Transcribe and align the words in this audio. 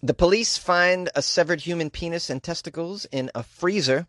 The 0.00 0.14
police 0.14 0.56
find 0.56 1.10
a 1.16 1.22
severed 1.22 1.62
human 1.62 1.90
penis 1.90 2.30
and 2.30 2.40
testicles 2.40 3.04
in 3.06 3.32
a 3.34 3.42
freezer, 3.42 4.06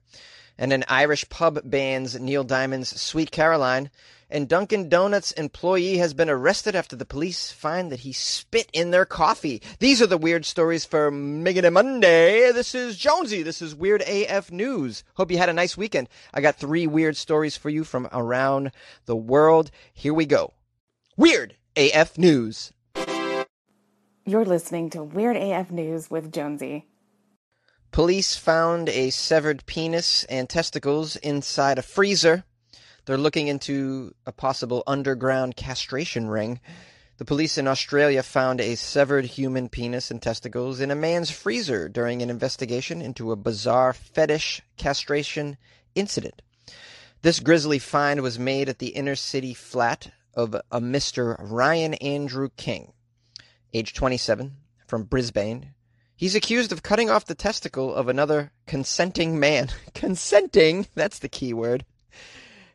and 0.56 0.72
an 0.72 0.86
Irish 0.88 1.28
pub 1.30 1.62
bans 1.64 2.20
Neil 2.20 2.44
Diamond's 2.44 3.02
Sweet 3.02 3.32
Caroline. 3.32 3.90
And 4.30 4.48
Dunkin' 4.48 4.90
Donuts 4.90 5.32
employee 5.32 5.98
has 5.98 6.14
been 6.14 6.30
arrested 6.30 6.76
after 6.76 6.96
the 6.96 7.06
police 7.06 7.52
find 7.52 7.92
that 7.92 8.02
he 8.02 8.14
spit 8.14 8.70
in 8.72 8.92
their 8.92 9.06
coffee. 9.06 9.64
These 9.80 10.00
are 10.00 10.06
the 10.06 10.20
weird 10.20 10.46
stories 10.46 10.86
for 10.86 11.12
Miggity 11.12 11.74
Monday. 11.74 12.52
This 12.52 12.76
is 12.76 12.96
Jonesy. 12.96 13.42
This 13.42 13.60
is 13.60 13.74
Weird 13.74 14.04
AF 14.04 14.52
News. 14.52 15.04
Hope 15.16 15.32
you 15.32 15.40
had 15.40 15.50
a 15.50 15.54
nice 15.54 15.76
weekend. 15.76 16.08
I 16.32 16.42
got 16.42 16.58
three 16.58 16.86
weird 16.86 17.18
stories 17.18 17.58
for 17.58 17.72
you 17.72 17.84
from 17.84 18.08
around 18.12 18.72
the 19.08 19.16
world. 19.16 19.72
Here 19.92 20.14
we 20.14 20.28
go. 20.28 20.54
Weird 21.18 21.56
AF 21.76 22.16
News. 22.20 22.74
You're 24.30 24.46
listening 24.46 24.92
to 24.92 25.02
Weird 25.02 25.38
AF 25.38 25.72
News 25.72 26.12
with 26.12 26.32
Jonesy. 26.32 26.86
Police 27.92 28.36
found 28.36 28.88
a 28.88 29.10
severed 29.10 29.66
penis 29.66 30.24
and 30.26 30.48
testicles 30.48 31.16
inside 31.16 31.80
a 31.80 31.82
freezer. 31.82 32.44
They're 33.06 33.18
looking 33.18 33.48
into 33.48 34.14
a 34.28 34.32
possible 34.32 34.84
underground 34.86 35.56
castration 35.56 36.28
ring. 36.28 36.60
The 37.18 37.26
police 37.26 37.58
in 37.58 37.68
Australia 37.68 38.22
found 38.22 38.62
a 38.62 38.76
severed 38.76 39.26
human 39.26 39.68
penis 39.68 40.12
and 40.12 40.22
testicles 40.22 40.80
in 40.80 40.92
a 40.92 40.96
man's 40.96 41.32
freezer 41.32 41.90
during 41.90 42.22
an 42.22 42.30
investigation 42.30 43.02
into 43.02 43.32
a 43.32 43.36
bizarre 43.36 43.94
fetish 43.94 44.62
castration 44.78 45.58
incident. 45.96 46.44
This 47.24 47.40
grisly 47.40 47.80
find 47.80 48.22
was 48.22 48.38
made 48.38 48.70
at 48.70 48.78
the 48.78 48.90
inner 48.90 49.16
city 49.16 49.56
flat 49.56 50.12
of 50.36 50.54
a 50.54 50.80
Mr. 50.80 51.36
Ryan 51.40 51.96
Andrew 51.96 52.50
King, 52.58 52.94
age 53.74 53.94
27, 53.94 54.54
from 54.88 55.04
Brisbane. 55.04 55.74
He's 56.16 56.36
accused 56.36 56.72
of 56.72 56.84
cutting 56.84 57.10
off 57.10 57.26
the 57.26 57.36
testicle 57.36 57.94
of 57.94 58.08
another 58.08 58.52
consenting 58.68 59.40
man. 59.40 59.70
consenting, 59.94 60.88
that's 60.96 61.20
the 61.20 61.30
key 61.30 61.54
word 61.54 61.86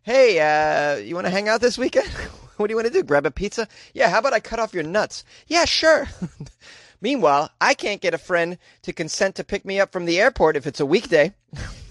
hey, 0.04 0.38
uh, 0.38 0.96
you 0.96 1.14
want 1.14 1.26
to 1.26 1.30
hang 1.30 1.48
out 1.48 1.60
this 1.62 1.78
weekend? 1.78 2.08
what 2.56 2.68
do 2.68 2.72
you 2.72 2.76
want 2.76 2.86
to 2.86 2.92
do? 2.92 3.02
Grab 3.02 3.26
a 3.26 3.30
pizza? 3.30 3.66
Yeah, 3.94 4.10
how 4.10 4.18
about 4.20 4.34
I 4.34 4.40
cut 4.40 4.58
off 4.58 4.74
your 4.74 4.82
nuts? 4.84 5.24
Yeah, 5.48 5.64
sure. 5.64 6.06
Meanwhile, 7.00 7.50
I 7.60 7.74
can't 7.74 8.00
get 8.00 8.14
a 8.14 8.18
friend 8.18 8.58
to 8.82 8.92
consent 8.92 9.34
to 9.36 9.44
pick 9.44 9.64
me 9.64 9.80
up 9.80 9.92
from 9.92 10.04
the 10.04 10.20
airport 10.20 10.56
if 10.56 10.66
it's 10.66 10.80
a 10.80 10.86
weekday. 10.86 11.34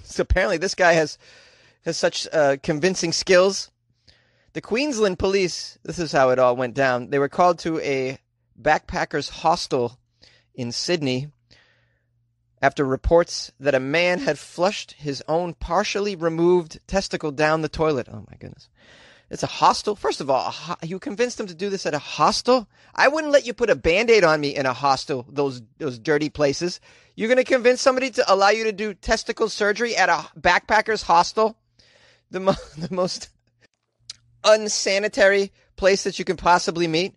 so 0.03 0.21
apparently 0.21 0.57
this 0.57 0.75
guy 0.75 0.93
has 0.93 1.17
has 1.85 1.97
such 1.97 2.27
uh, 2.31 2.55
convincing 2.63 3.11
skills. 3.11 3.69
The 4.53 4.61
Queensland 4.61 5.19
police, 5.19 5.77
this 5.83 5.99
is 5.99 6.11
how 6.11 6.29
it 6.29 6.39
all 6.39 6.55
went 6.55 6.75
down. 6.75 7.09
They 7.09 7.19
were 7.19 7.27
called 7.27 7.59
to 7.59 7.79
a 7.79 8.19
backpackers 8.59 9.29
hostel 9.29 9.97
in 10.55 10.71
Sydney 10.71 11.29
after 12.61 12.85
reports 12.85 13.51
that 13.59 13.75
a 13.75 13.79
man 13.79 14.19
had 14.19 14.39
flushed 14.39 14.93
his 14.93 15.21
own 15.27 15.53
partially 15.53 16.15
removed 16.15 16.79
testicle 16.87 17.31
down 17.31 17.61
the 17.61 17.69
toilet. 17.69 18.07
Oh 18.09 18.25
my 18.29 18.37
goodness. 18.39 18.69
It's 19.29 19.43
a 19.43 19.47
hostel. 19.47 19.95
First 19.95 20.21
of 20.21 20.29
all, 20.29 20.53
you 20.83 20.99
convinced 20.99 21.39
him 21.39 21.47
to 21.47 21.55
do 21.55 21.69
this 21.69 21.85
at 21.85 21.93
a 21.93 21.99
hostel? 21.99 22.67
I 22.93 23.07
wouldn't 23.07 23.33
let 23.33 23.45
you 23.47 23.53
put 23.53 23.69
a 23.69 23.75
band-aid 23.75 24.23
on 24.23 24.39
me 24.39 24.55
in 24.55 24.65
a 24.65 24.73
hostel, 24.73 25.25
those 25.27 25.61
those 25.79 25.97
dirty 25.97 26.29
places. 26.29 26.79
You're 27.15 27.29
going 27.29 27.37
to 27.37 27.43
convince 27.43 27.81
somebody 27.81 28.11
to 28.11 28.31
allow 28.31 28.49
you 28.49 28.65
to 28.65 28.71
do 28.71 28.93
testicle 28.93 29.49
surgery 29.49 29.95
at 29.95 30.09
a 30.09 30.25
backpackers 30.39 31.03
hostel? 31.03 31.57
The, 32.31 32.39
mo- 32.39 32.55
the 32.77 32.93
most 32.93 33.29
unsanitary 34.43 35.51
place 35.75 36.03
that 36.03 36.19
you 36.19 36.25
can 36.25 36.37
possibly 36.37 36.87
meet. 36.87 37.15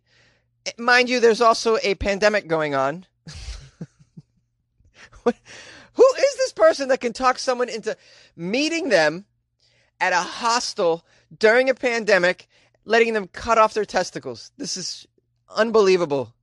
Mind 0.78 1.08
you, 1.08 1.20
there's 1.20 1.40
also 1.40 1.78
a 1.82 1.94
pandemic 1.94 2.48
going 2.48 2.74
on 2.74 3.06
who 5.24 6.04
is 6.18 6.36
this 6.36 6.52
person 6.52 6.88
that 6.88 7.00
can 7.00 7.12
talk 7.12 7.38
someone 7.38 7.68
into 7.68 7.96
meeting 8.36 8.88
them 8.88 9.24
at 10.00 10.12
a 10.12 10.16
hostel 10.16 11.04
during 11.36 11.70
a 11.70 11.74
pandemic, 11.74 12.48
letting 12.84 13.12
them 13.12 13.28
cut 13.28 13.58
off 13.58 13.74
their 13.74 13.84
testicles? 13.84 14.52
This 14.56 14.76
is 14.76 15.06
unbelievable. 15.54 16.34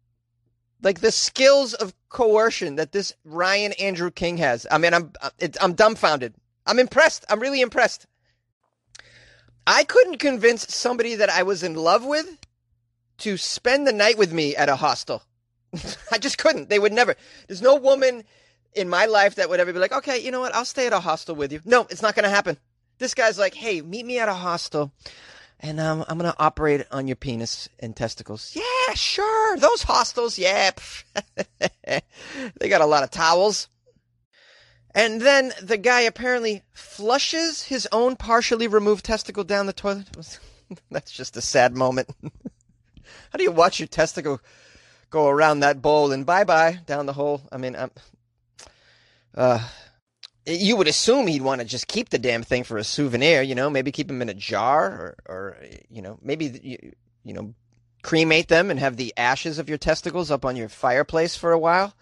Like 0.82 1.00
the 1.00 1.12
skills 1.12 1.74
of 1.74 1.94
coercion 2.10 2.76
that 2.76 2.92
this 2.92 3.14
Ryan 3.24 3.72
Andrew 3.74 4.12
King 4.12 4.38
has. 4.38 4.68
I 4.70 4.78
mean, 4.78 4.94
I'm 4.94 5.14
uh, 5.22 5.30
I'm 5.62 5.74
dumbfounded. 5.74 6.36
I'm 6.66 6.80
impressed. 6.80 7.26
I'm 7.30 7.40
really 7.40 7.62
impressed. 7.62 8.06
I 9.66 9.86
couldn't 9.86 10.18
convince 10.18 10.74
somebody 10.74 11.16
that 11.16 11.30
I 11.30 11.44
was 11.44 11.64
in 11.64 11.76
love 11.76 12.06
with 12.06 12.38
to 13.20 13.38
spend 13.38 13.88
the 13.88 13.94
night 13.94 14.18
with 14.18 14.34
me 14.34 14.56
at 14.56 14.70
a 14.70 14.76
hostel. 14.76 15.24
I 16.12 16.18
just 16.18 16.38
couldn't. 16.38 16.70
They 16.70 16.80
would 16.80 16.94
never. 16.94 17.16
There's 17.48 17.62
no 17.62 17.76
woman 17.76 18.24
in 18.74 18.90
my 18.90 19.06
life 19.06 19.36
that 19.36 19.50
would 19.50 19.60
ever 19.60 19.74
be 19.74 19.80
like, 19.80 19.94
okay, 19.94 20.20
you 20.20 20.32
know 20.32 20.40
what? 20.40 20.56
I'll 20.56 20.66
stay 20.66 20.88
at 20.88 20.94
a 20.94 21.00
hostel 21.00 21.36
with 21.36 21.52
you. 21.52 21.62
No, 21.66 21.88
it's 21.90 22.02
not 22.02 22.16
going 22.16 22.24
to 22.24 22.30
happen. 22.30 22.58
This 22.98 23.14
guy's 23.14 23.40
like, 23.40 23.54
hey, 23.54 23.82
meet 23.82 24.06
me 24.06 24.20
at 24.20 24.30
a 24.30 24.34
hostel 24.34 24.92
and 25.64 25.80
um, 25.80 26.04
I'm 26.10 26.18
going 26.18 26.32
to 26.32 26.40
operate 26.40 26.86
on 26.92 27.08
your 27.08 27.16
penis 27.16 27.70
and 27.80 27.96
testicles. 27.96 28.52
Yeah, 28.54 28.94
sure. 28.96 29.58
Those 29.58 29.82
hostels, 29.84 30.38
yeah. 30.38 30.72
they 31.86 32.70
got 32.70 32.82
a 32.82 32.86
lot 32.86 33.04
of 33.04 33.10
towels. 33.10 33.70
And 34.94 35.22
then 35.22 35.54
the 35.62 35.78
guy 35.78 36.02
apparently 36.02 36.64
flushes 36.74 37.64
his 37.64 37.88
own 37.94 38.18
partially 38.18 38.68
removed 38.68 39.06
testicle 39.06 39.46
down 39.46 39.66
the 39.66 39.74
toilet. 39.74 40.08
That's 40.92 41.12
just 41.12 41.38
a 41.38 41.42
sad 41.42 41.76
moment. 41.76 42.10
How 43.34 43.38
do 43.38 43.44
you 43.44 43.52
watch 43.52 43.80
your 43.80 43.88
testicle 43.88 44.40
go 45.10 45.28
around 45.28 45.62
that 45.62 45.82
bowl 45.82 46.12
and 46.12 46.24
bye 46.24 46.44
bye 46.44 46.82
down 46.86 47.08
the 47.08 47.14
hole? 47.14 47.42
I 47.52 47.58
mean, 47.58 47.76
I'm, 47.76 47.90
uh, 49.34 49.68
you 50.46 50.78
would 50.78 50.88
assume 50.88 51.26
he'd 51.26 51.42
want 51.42 51.60
to 51.60 51.66
just 51.66 51.88
keep 51.88 52.10
the 52.10 52.20
damn 52.20 52.44
thing 52.44 52.64
for 52.64 52.78
a 52.78 52.84
souvenir, 52.84 53.42
you 53.42 53.56
know, 53.56 53.72
maybe 53.72 53.92
keep 53.92 54.08
them 54.08 54.22
in 54.22 54.30
a 54.30 54.36
jar 54.36 54.86
or, 54.86 55.16
or 55.26 55.58
you 55.90 56.04
know, 56.04 56.20
maybe, 56.22 56.60
you, 56.62 56.94
you 57.24 57.34
know, 57.34 57.56
cremate 58.04 58.50
them 58.50 58.70
and 58.70 58.80
have 58.80 58.98
the 58.98 59.12
ashes 59.18 59.58
of 59.58 59.68
your 59.68 59.80
testicles 59.80 60.30
up 60.30 60.46
on 60.46 60.56
your 60.56 60.70
fireplace 60.70 61.36
for 61.36 61.52
a 61.52 61.60
while. 61.60 61.96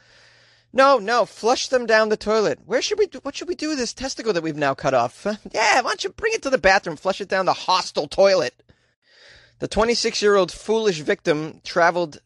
No, 0.73 0.97
no, 0.97 1.25
flush 1.25 1.69
them 1.69 1.85
down 1.85 2.09
the 2.09 2.17
toilet. 2.17 2.59
Where 2.65 2.81
should 2.81 2.99
we 2.99 3.07
do, 3.07 3.19
what 3.19 3.37
should 3.37 3.47
we 3.47 3.55
do 3.55 3.69
with 3.69 3.77
this 3.77 3.93
testicle 3.93 4.33
that 4.33 4.43
we've 4.43 4.57
now 4.57 4.73
cut 4.73 4.93
off? 4.93 5.25
yeah, 5.53 5.79
why 5.79 5.91
don't 5.91 6.03
you 6.03 6.09
bring 6.09 6.33
it 6.33 6.41
to 6.41 6.49
the 6.49 6.57
bathroom, 6.57 6.97
flush 6.97 7.21
it 7.21 7.29
down 7.29 7.45
the 7.45 7.53
hostel 7.53 8.09
toilet. 8.09 8.53
The 9.61 9.67
26 9.67 10.23
year 10.23 10.35
old 10.37 10.51
foolish 10.51 11.01
victim 11.01 11.61
traveled 11.63 12.19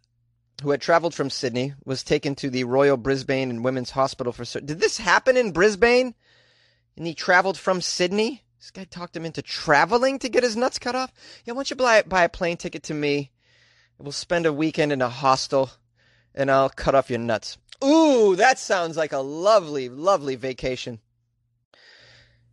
who 0.63 0.71
had 0.71 0.79
traveled 0.79 1.13
from 1.13 1.29
Sydney, 1.29 1.73
was 1.83 2.01
taken 2.01 2.33
to 2.35 2.49
the 2.49 2.63
Royal 2.63 2.95
Brisbane 2.95 3.49
and 3.49 3.61
Women's 3.61 3.91
Hospital 3.91 4.31
for. 4.31 4.45
Did 4.61 4.79
this 4.79 4.99
happen 4.99 5.35
in 5.35 5.51
Brisbane? 5.51 6.15
And 6.95 7.05
he 7.05 7.13
traveled 7.13 7.57
from 7.57 7.81
Sydney. 7.81 8.43
This 8.57 8.71
guy 8.71 8.85
talked 8.85 9.17
him 9.17 9.25
into 9.25 9.41
traveling 9.41 10.17
to 10.19 10.29
get 10.29 10.43
his 10.43 10.55
nuts 10.55 10.79
cut 10.79 10.95
off. 10.95 11.11
Yeah, 11.43 11.51
why 11.51 11.57
don't 11.57 11.71
you 11.71 11.75
buy 11.75 12.03
buy 12.03 12.23
a 12.23 12.29
plane 12.29 12.55
ticket 12.55 12.83
to 12.83 12.93
me? 12.93 13.31
We'll 13.97 14.13
spend 14.13 14.45
a 14.45 14.53
weekend 14.53 14.93
in 14.93 15.01
a 15.01 15.09
hostel, 15.09 15.71
and 16.33 16.49
I'll 16.49 16.69
cut 16.69 16.95
off 16.95 17.09
your 17.09 17.19
nuts. 17.19 17.57
Ooh, 17.83 18.37
that 18.37 18.59
sounds 18.59 18.95
like 18.95 19.11
a 19.11 19.17
lovely, 19.17 19.89
lovely 19.89 20.35
vacation. 20.37 21.01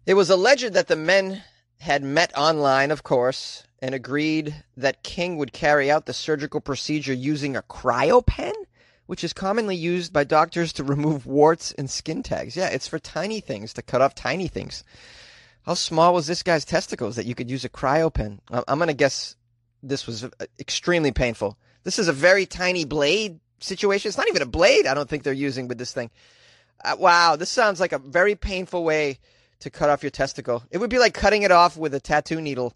It 0.07 0.15
was 0.15 0.29
alleged 0.29 0.73
that 0.73 0.89
the 0.89 0.97
men 0.97 1.45
had 1.83 2.05
met 2.05 2.33
online, 2.37 2.93
of 2.93 3.03
course, 3.03 3.65
and 3.81 3.93
agreed 3.93 4.55
that 4.77 5.03
King 5.03 5.37
would 5.37 5.53
carry 5.53 5.91
out 5.91 6.07
the 6.07 6.13
surgical 6.13 6.61
procedure 6.61 7.13
using 7.13 7.57
a 7.57 7.63
cryopen, 7.63 8.53
which 9.07 9.25
is 9.25 9.33
commonly 9.33 9.75
used 9.75 10.13
by 10.13 10.23
doctors 10.23 10.73
to 10.75 10.85
remove 10.95 11.27
warts 11.27 11.73
and 11.73 11.91
skin 11.91 12.23
tags. 12.23 12.57
Yeah, 12.57 12.69
it's 12.69 12.87
for 12.87 13.01
tiny 13.01 13.41
things, 13.41 13.73
to 13.73 13.83
cut 13.83 14.01
off 14.01 14.15
tiny 14.15 14.47
things. 14.47 14.85
How 15.67 15.75
small 15.75 16.15
was 16.15 16.29
this 16.29 16.45
guy's 16.45 16.65
testicles 16.65 17.17
that 17.17 17.27
you 17.27 17.35
could 17.35 17.51
use 17.51 17.65
a 17.65 17.69
cryopen? 17.69 18.39
I'm 18.49 18.79
going 18.79 18.87
to 18.87 18.95
guess 18.95 19.35
this 19.83 20.07
was 20.07 20.23
uh, 20.23 20.29
extremely 20.61 21.11
painful. 21.11 21.59
This 21.83 21.99
is 21.99 22.07
a 22.07 22.13
very 22.13 22.47
tiny 22.47 22.85
blade 22.85 23.41
situation. 23.59 24.09
It's 24.09 24.19
not 24.19 24.29
even 24.29 24.43
a 24.43 24.47
blade, 24.47 24.87
I 24.87 24.95
don't 24.95 25.09
think 25.09 25.25
they're 25.25 25.33
using 25.33 25.67
with 25.67 25.79
this 25.79 25.93
thing. 25.93 26.11
Uh, 26.85 26.95
wow, 26.97 27.35
this 27.35 27.51
sounds 27.51 27.81
like 27.81 27.93
a 27.93 27.99
very 27.99 28.37
painful 28.37 28.85
way 28.85 29.19
to 29.63 29.71
cut 29.71 29.91
off 29.91 30.03
your 30.03 30.11
testicle. 30.11 30.63
It 30.71 30.79
would 30.79 30.91
be 30.91 30.99
like 30.99 31.15
cutting 31.15 31.43
it 31.43 31.51
off 31.51 31.77
with 31.77 31.95
a 31.95 32.01
tattoo 32.01 32.41
needle. 32.41 32.75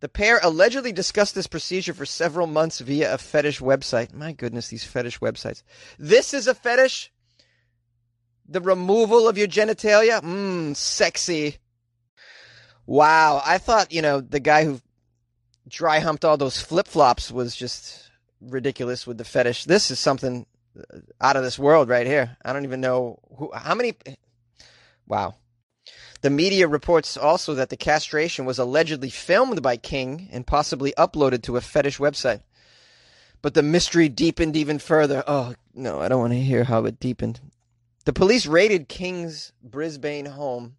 The 0.00 0.08
pair 0.08 0.40
allegedly 0.42 0.92
discussed 0.92 1.34
this 1.34 1.46
procedure 1.46 1.92
for 1.92 2.06
several 2.06 2.46
months 2.46 2.80
via 2.80 3.12
a 3.12 3.18
fetish 3.18 3.60
website. 3.60 4.14
My 4.14 4.32
goodness, 4.32 4.68
these 4.68 4.84
fetish 4.84 5.18
websites. 5.18 5.62
This 5.98 6.32
is 6.32 6.46
a 6.46 6.54
fetish? 6.54 7.12
The 8.48 8.60
removal 8.60 9.28
of 9.28 9.36
your 9.36 9.46
genitalia? 9.46 10.22
Mmm, 10.22 10.74
sexy. 10.74 11.58
Wow, 12.86 13.42
I 13.44 13.58
thought, 13.58 13.92
you 13.92 14.02
know, 14.02 14.20
the 14.20 14.40
guy 14.40 14.64
who 14.64 14.80
dry 15.68 16.00
humped 16.00 16.24
all 16.24 16.36
those 16.36 16.60
flip 16.60 16.88
flops 16.88 17.30
was 17.30 17.54
just 17.54 18.10
ridiculous 18.40 19.06
with 19.06 19.18
the 19.18 19.24
fetish. 19.24 19.66
This 19.66 19.90
is 19.90 20.00
something 20.00 20.46
out 21.20 21.36
of 21.36 21.42
this 21.42 21.58
world 21.58 21.88
right 21.88 22.06
here. 22.06 22.36
I 22.44 22.52
don't 22.52 22.64
even 22.64 22.80
know 22.80 23.18
who, 23.36 23.50
how 23.54 23.74
many. 23.74 23.94
Wow. 25.06 25.34
The 26.22 26.30
media 26.30 26.68
reports 26.68 27.16
also 27.16 27.54
that 27.54 27.70
the 27.70 27.76
castration 27.76 28.44
was 28.44 28.58
allegedly 28.58 29.08
filmed 29.10 29.62
by 29.62 29.76
King 29.78 30.28
and 30.32 30.46
possibly 30.46 30.92
uploaded 30.98 31.42
to 31.44 31.56
a 31.56 31.60
fetish 31.60 31.98
website. 31.98 32.42
but 33.42 33.54
the 33.54 33.62
mystery 33.62 34.08
deepened 34.08 34.54
even 34.54 34.78
further. 34.78 35.24
Oh, 35.26 35.54
no, 35.74 36.00
I 36.00 36.08
don't 36.08 36.20
want 36.20 36.34
to 36.34 36.40
hear 36.40 36.64
how 36.64 36.84
it 36.84 37.00
deepened. 37.00 37.40
The 38.04 38.12
police 38.12 38.44
raided 38.46 38.88
King's 38.88 39.52
Brisbane 39.62 40.26
home, 40.26 40.76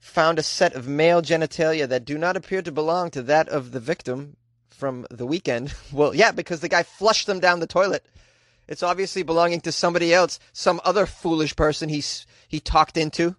found 0.00 0.38
a 0.38 0.42
set 0.42 0.74
of 0.74 0.88
male 0.88 1.22
genitalia 1.22 1.88
that 1.88 2.04
do 2.04 2.18
not 2.18 2.36
appear 2.36 2.60
to 2.62 2.72
belong 2.72 3.10
to 3.12 3.22
that 3.22 3.48
of 3.48 3.70
the 3.70 3.78
victim 3.78 4.36
from 4.68 5.06
the 5.10 5.26
weekend. 5.26 5.72
Well, 5.92 6.12
yeah, 6.12 6.32
because 6.32 6.58
the 6.58 6.68
guy 6.68 6.82
flushed 6.82 7.28
them 7.28 7.38
down 7.38 7.60
the 7.60 7.68
toilet. 7.68 8.04
It's 8.66 8.82
obviously 8.82 9.22
belonging 9.22 9.60
to 9.60 9.70
somebody 9.70 10.12
else, 10.12 10.40
some 10.52 10.80
other 10.84 11.06
foolish 11.06 11.54
person 11.54 11.88
he's 11.88 12.26
he 12.48 12.58
talked 12.58 12.96
into, 12.96 13.36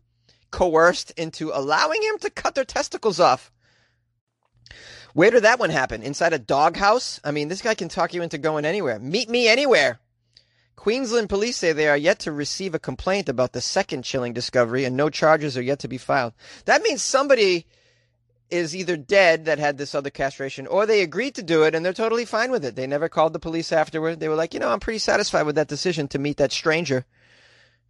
coerced 0.53 1.11
into 1.17 1.51
allowing 1.51 2.01
him 2.03 2.19
to 2.19 2.29
cut 2.29 2.53
their 2.53 2.63
testicles 2.63 3.19
off. 3.19 3.51
Where 5.13 5.31
did 5.31 5.44
that 5.44 5.59
one 5.59 5.71
happen? 5.71 6.03
Inside 6.03 6.31
a 6.31 6.39
doghouse? 6.39 7.19
I 7.23 7.31
mean, 7.31 7.47
this 7.47 7.61
guy 7.61 7.73
can 7.73 7.89
talk 7.89 8.13
you 8.13 8.21
into 8.21 8.38
going 8.38 8.63
anywhere. 8.63 9.00
Meet 9.00 9.29
me 9.29 9.47
anywhere. 9.47 10.00
Queensland 10.75 11.29
police 11.29 11.57
say 11.57 11.71
they 11.71 11.88
are 11.88 11.97
yet 11.97 12.19
to 12.19 12.31
receive 12.31 12.75
a 12.75 12.79
complaint 12.79 13.29
about 13.29 13.53
the 13.53 13.61
second 13.61 14.03
chilling 14.03 14.33
discovery 14.33 14.85
and 14.85 14.95
no 14.95 15.09
charges 15.09 15.57
are 15.57 15.61
yet 15.61 15.79
to 15.79 15.88
be 15.88 15.97
filed. 15.97 16.33
That 16.65 16.83
means 16.83 17.01
somebody 17.01 17.65
is 18.51 18.75
either 18.75 18.95
dead 18.95 19.45
that 19.45 19.57
had 19.57 19.77
this 19.77 19.95
other 19.95 20.11
castration 20.11 20.67
or 20.67 20.85
they 20.85 21.01
agreed 21.01 21.33
to 21.35 21.44
do 21.44 21.63
it 21.63 21.73
and 21.73 21.83
they're 21.83 21.94
totally 21.94 22.25
fine 22.25 22.51
with 22.51 22.63
it. 22.63 22.75
They 22.75 22.85
never 22.85 23.09
called 23.09 23.33
the 23.33 23.39
police 23.39 23.71
afterward. 23.71 24.19
They 24.19 24.29
were 24.29 24.35
like, 24.35 24.53
you 24.53 24.59
know, 24.59 24.69
I'm 24.69 24.79
pretty 24.79 25.00
satisfied 25.00 25.47
with 25.47 25.55
that 25.55 25.67
decision 25.67 26.07
to 26.09 26.19
meet 26.19 26.38
that 26.38 26.51
stranger 26.51 27.05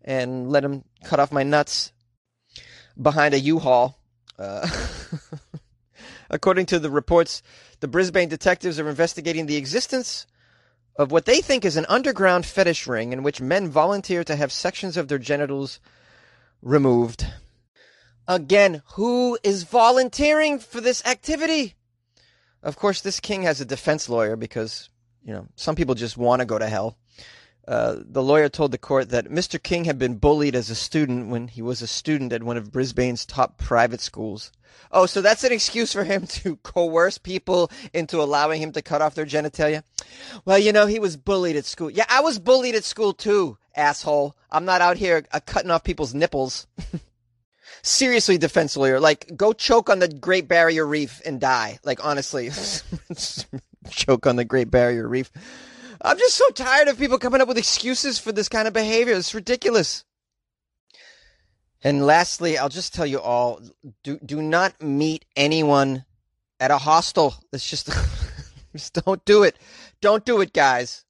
and 0.05 0.49
let 0.49 0.63
him 0.63 0.83
cut 1.03 1.19
off 1.19 1.31
my 1.31 1.43
nuts 1.43 1.91
behind 2.99 3.33
a 3.33 3.39
U-Haul. 3.39 3.97
Uh, 4.37 4.67
According 6.29 6.65
to 6.67 6.79
the 6.79 6.89
reports, 6.89 7.43
the 7.79 7.87
Brisbane 7.87 8.29
detectives 8.29 8.79
are 8.79 8.89
investigating 8.89 9.45
the 9.45 9.57
existence 9.57 10.25
of 10.95 11.11
what 11.11 11.25
they 11.25 11.41
think 11.41 11.65
is 11.65 11.77
an 11.77 11.85
underground 11.89 12.45
fetish 12.45 12.87
ring 12.87 13.13
in 13.13 13.23
which 13.23 13.41
men 13.41 13.69
volunteer 13.69 14.23
to 14.23 14.35
have 14.35 14.51
sections 14.51 14.95
of 14.95 15.07
their 15.07 15.17
genitals 15.17 15.79
removed. 16.61 17.25
Again, 18.27 18.81
who 18.93 19.37
is 19.43 19.63
volunteering 19.63 20.59
for 20.59 20.79
this 20.79 21.05
activity? 21.05 21.75
Of 22.61 22.77
course, 22.77 23.01
this 23.01 23.19
king 23.19 23.43
has 23.43 23.59
a 23.59 23.65
defense 23.65 24.07
lawyer 24.07 24.35
because, 24.35 24.89
you 25.25 25.33
know, 25.33 25.47
some 25.55 25.75
people 25.75 25.95
just 25.95 26.15
want 26.15 26.39
to 26.39 26.45
go 26.45 26.57
to 26.57 26.69
hell. 26.69 26.97
Uh, 27.67 27.95
the 27.99 28.23
lawyer 28.23 28.49
told 28.49 28.71
the 28.71 28.77
court 28.77 29.09
that 29.09 29.29
Mr. 29.29 29.61
King 29.61 29.85
had 29.85 29.97
been 29.97 30.15
bullied 30.17 30.55
as 30.55 30.69
a 30.69 30.75
student 30.75 31.29
when 31.29 31.47
he 31.47 31.61
was 31.61 31.81
a 31.81 31.87
student 31.87 32.33
at 32.33 32.43
one 32.43 32.57
of 32.57 32.71
Brisbane's 32.71 33.25
top 33.25 33.57
private 33.57 34.01
schools. 34.01 34.51
Oh, 34.91 35.05
so 35.05 35.21
that's 35.21 35.43
an 35.43 35.51
excuse 35.51 35.93
for 35.93 36.03
him 36.03 36.27
to 36.27 36.57
coerce 36.57 37.17
people 37.17 37.71
into 37.93 38.21
allowing 38.21 38.61
him 38.61 38.71
to 38.73 38.81
cut 38.81 39.01
off 39.01 39.15
their 39.15 39.25
genitalia? 39.25 39.83
Well, 40.45 40.59
you 40.59 40.71
know, 40.71 40.85
he 40.85 40.99
was 40.99 41.17
bullied 41.17 41.55
at 41.55 41.65
school. 41.65 41.89
Yeah, 41.89 42.05
I 42.09 42.21
was 42.21 42.37
bullied 42.37 42.75
at 42.75 42.83
school 42.83 43.13
too, 43.13 43.57
asshole. 43.75 44.35
I'm 44.51 44.65
not 44.65 44.81
out 44.81 44.97
here 44.97 45.25
uh, 45.31 45.39
cutting 45.45 45.71
off 45.71 45.83
people's 45.83 46.13
nipples. 46.13 46.67
Seriously, 47.81 48.37
defense 48.37 48.77
lawyer, 48.77 48.99
like, 48.99 49.35
go 49.35 49.51
choke 49.51 49.89
on 49.89 49.99
the 49.99 50.07
Great 50.07 50.47
Barrier 50.47 50.85
Reef 50.85 51.21
and 51.25 51.39
die. 51.39 51.79
Like, 51.83 52.05
honestly, 52.05 52.49
choke 53.89 54.27
on 54.27 54.35
the 54.35 54.45
Great 54.45 54.71
Barrier 54.71 55.07
Reef. 55.07 55.31
I'm 56.05 56.17
just 56.17 56.35
so 56.35 56.49
tired 56.49 56.89
of 56.89 56.97
people 56.97 57.17
coming 57.17 57.39
up 57.39 57.47
with 57.47 57.57
excuses 57.57 58.19
for 58.19 58.33
this 58.33 58.49
kind 58.49 58.67
of 58.67 58.73
behavior. 58.73 59.13
It's 59.13 59.33
ridiculous. 59.33 60.03
And 61.81 62.05
lastly, 62.05 62.57
I'll 62.57 62.69
just 62.69 62.93
tell 62.93 63.05
you 63.05 63.19
all 63.19 63.61
do 64.03 64.19
do 64.25 64.41
not 64.41 64.81
meet 64.81 65.23
anyone 65.35 66.03
at 66.59 66.71
a 66.71 66.77
hostel. 66.77 67.35
It's 67.53 67.69
just 67.69 67.89
just 68.73 68.93
don't 69.05 69.23
do 69.23 69.43
it. 69.43 69.57
Don't 70.01 70.25
do 70.25 70.41
it, 70.41 70.51
guys. 70.51 71.05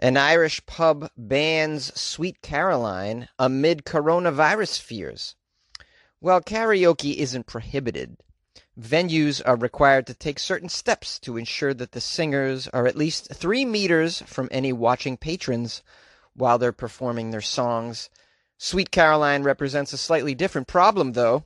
An 0.00 0.16
Irish 0.16 0.64
pub 0.66 1.10
bans 1.16 1.92
Sweet 2.00 2.42
Caroline 2.42 3.28
amid 3.38 3.84
coronavirus 3.84 4.80
fears. 4.80 5.36
Well, 6.20 6.40
karaoke 6.40 7.14
isn't 7.14 7.46
prohibited, 7.46 8.16
venues 8.78 9.42
are 9.44 9.56
required 9.56 10.06
to 10.06 10.14
take 10.14 10.38
certain 10.38 10.68
steps 10.68 11.18
to 11.18 11.36
ensure 11.36 11.74
that 11.74 11.92
the 11.92 12.00
singers 12.00 12.68
are 12.68 12.86
at 12.86 12.96
least 12.96 13.32
three 13.34 13.64
meters 13.64 14.22
from 14.22 14.48
any 14.50 14.72
watching 14.72 15.16
patrons 15.16 15.82
while 16.34 16.58
they're 16.58 16.72
performing 16.72 17.30
their 17.30 17.40
songs. 17.40 18.08
Sweet 18.56 18.90
Caroline 18.90 19.42
represents 19.42 19.92
a 19.92 19.98
slightly 19.98 20.34
different 20.34 20.68
problem, 20.68 21.12
though. 21.12 21.44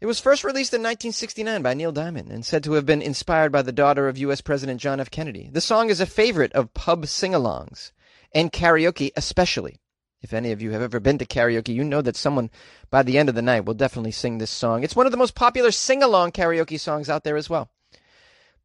It 0.00 0.06
was 0.06 0.20
first 0.20 0.44
released 0.44 0.72
in 0.72 0.80
1969 0.80 1.62
by 1.62 1.74
Neil 1.74 1.90
Diamond 1.90 2.30
and 2.30 2.46
said 2.46 2.62
to 2.64 2.74
have 2.74 2.86
been 2.86 3.02
inspired 3.02 3.50
by 3.50 3.62
the 3.62 3.72
daughter 3.72 4.06
of 4.06 4.18
U.S. 4.18 4.40
President 4.40 4.80
John 4.80 5.00
F. 5.00 5.10
Kennedy. 5.10 5.50
The 5.52 5.60
song 5.60 5.90
is 5.90 6.00
a 6.00 6.06
favorite 6.06 6.52
of 6.52 6.72
pub 6.72 7.06
sing 7.06 7.32
alongs, 7.32 7.90
and 8.32 8.52
karaoke 8.52 9.10
especially. 9.16 9.80
If 10.20 10.32
any 10.32 10.50
of 10.50 10.60
you 10.60 10.72
have 10.72 10.82
ever 10.82 10.98
been 10.98 11.18
to 11.18 11.26
karaoke, 11.26 11.74
you 11.74 11.84
know 11.84 12.02
that 12.02 12.16
someone 12.16 12.50
by 12.90 13.02
the 13.02 13.18
end 13.18 13.28
of 13.28 13.34
the 13.34 13.42
night 13.42 13.64
will 13.64 13.74
definitely 13.74 14.10
sing 14.10 14.38
this 14.38 14.50
song. 14.50 14.82
It's 14.82 14.96
one 14.96 15.06
of 15.06 15.12
the 15.12 15.18
most 15.18 15.34
popular 15.34 15.70
sing 15.70 16.02
along 16.02 16.32
karaoke 16.32 16.78
songs 16.78 17.08
out 17.08 17.22
there 17.24 17.36
as 17.36 17.48
well. 17.48 17.70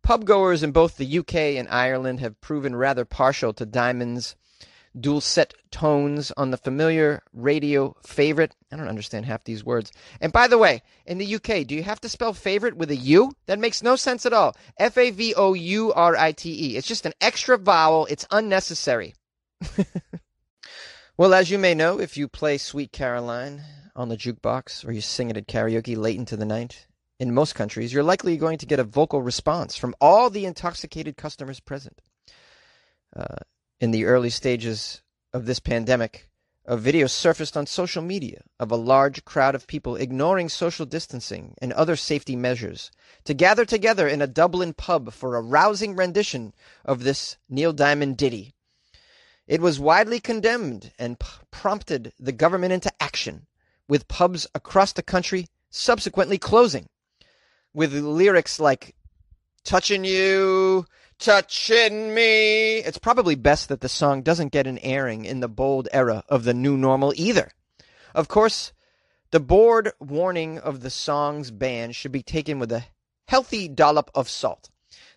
Pub 0.01 0.25
goers 0.25 0.63
in 0.63 0.71
both 0.71 0.97
the 0.97 1.19
UK 1.19 1.35
and 1.35 1.67
Ireland 1.69 2.19
have 2.19 2.41
proven 2.41 2.75
rather 2.75 3.05
partial 3.05 3.53
to 3.53 3.65
Diamond's 3.65 4.35
dulcet 4.99 5.53
tones 5.71 6.31
on 6.37 6.51
the 6.51 6.57
familiar 6.57 7.23
radio 7.33 7.95
favorite. 8.05 8.55
I 8.71 8.75
don't 8.75 8.87
understand 8.87 9.25
half 9.25 9.43
these 9.43 9.63
words. 9.63 9.91
And 10.21 10.33
by 10.33 10.47
the 10.47 10.57
way, 10.57 10.83
in 11.05 11.17
the 11.17 11.35
UK, 11.35 11.65
do 11.65 11.75
you 11.75 11.83
have 11.83 12.01
to 12.01 12.09
spell 12.09 12.33
favorite 12.33 12.77
with 12.77 12.91
a 12.91 12.95
U? 12.95 13.31
That 13.45 13.59
makes 13.59 13.81
no 13.81 13.95
sense 13.95 14.25
at 14.25 14.33
all. 14.33 14.55
F 14.77 14.97
A 14.97 15.11
V 15.11 15.33
O 15.35 15.53
U 15.53 15.93
R 15.93 16.15
I 16.15 16.31
T 16.31 16.71
E. 16.71 16.77
It's 16.77 16.87
just 16.87 17.05
an 17.05 17.13
extra 17.21 17.57
vowel. 17.57 18.05
It's 18.07 18.27
unnecessary. 18.31 19.13
Well, 21.15 21.35
as 21.35 21.51
you 21.51 21.59
may 21.59 21.75
know, 21.75 21.99
if 21.99 22.17
you 22.17 22.27
play 22.27 22.57
Sweet 22.57 22.91
Caroline 22.91 23.61
on 23.95 24.09
the 24.09 24.17
jukebox 24.17 24.83
or 24.83 24.91
you 24.91 24.99
sing 25.01 25.29
it 25.29 25.37
at 25.37 25.47
karaoke 25.47 25.95
late 25.95 26.17
into 26.17 26.35
the 26.35 26.43
night, 26.43 26.87
in 27.19 27.35
most 27.35 27.53
countries, 27.53 27.93
you're 27.93 28.01
likely 28.01 28.35
going 28.35 28.57
to 28.57 28.65
get 28.65 28.79
a 28.79 28.83
vocal 28.83 29.21
response 29.21 29.77
from 29.77 29.93
all 30.01 30.31
the 30.31 30.45
intoxicated 30.45 31.15
customers 31.15 31.59
present. 31.59 32.01
Uh, 33.15 33.35
in 33.79 33.91
the 33.91 34.05
early 34.05 34.31
stages 34.31 35.03
of 35.33 35.45
this 35.45 35.59
pandemic, 35.59 36.29
a 36.65 36.75
video 36.75 37.05
surfaced 37.05 37.55
on 37.55 37.67
social 37.67 38.01
media 38.01 38.41
of 38.59 38.71
a 38.71 38.75
large 38.75 39.23
crowd 39.23 39.53
of 39.53 39.67
people 39.67 39.95
ignoring 39.95 40.49
social 40.49 40.87
distancing 40.87 41.53
and 41.61 41.71
other 41.73 41.95
safety 41.95 42.35
measures 42.35 42.89
to 43.25 43.35
gather 43.35 43.65
together 43.65 44.07
in 44.07 44.23
a 44.23 44.27
Dublin 44.27 44.73
pub 44.73 45.13
for 45.13 45.35
a 45.35 45.43
rousing 45.43 45.95
rendition 45.95 46.55
of 46.83 47.03
this 47.03 47.37
Neil 47.47 47.71
Diamond 47.71 48.17
ditty. 48.17 48.55
It 49.47 49.61
was 49.61 49.79
widely 49.79 50.19
condemned 50.19 50.91
and 50.97 51.19
p- 51.19 51.27
prompted 51.51 52.13
the 52.19 52.31
government 52.31 52.73
into 52.73 52.91
action, 53.01 53.47
with 53.87 54.07
pubs 54.07 54.47
across 54.55 54.93
the 54.93 55.03
country 55.03 55.47
subsequently 55.69 56.37
closing, 56.37 56.87
with 57.73 57.93
lyrics 57.93 58.59
like, 58.59 58.95
touching 59.65 60.05
you, 60.05 60.85
touching 61.19 62.13
me. 62.13 62.77
It's 62.77 62.97
probably 62.97 63.35
best 63.35 63.69
that 63.69 63.81
the 63.81 63.89
song 63.89 64.21
doesn't 64.21 64.51
get 64.51 64.67
an 64.67 64.79
airing 64.79 65.25
in 65.25 65.41
the 65.41 65.49
bold 65.49 65.89
era 65.91 66.23
of 66.29 66.43
the 66.43 66.53
new 66.53 66.77
normal 66.77 67.13
either. 67.15 67.51
Of 68.15 68.27
course, 68.27 68.71
the 69.31 69.39
board 69.39 69.91
warning 69.99 70.59
of 70.59 70.81
the 70.81 70.89
song's 70.89 71.51
ban 71.51 71.91
should 71.91 72.11
be 72.11 72.23
taken 72.23 72.59
with 72.59 72.71
a 72.71 72.85
healthy 73.27 73.67
dollop 73.67 74.11
of 74.13 74.29
salt. 74.29 74.69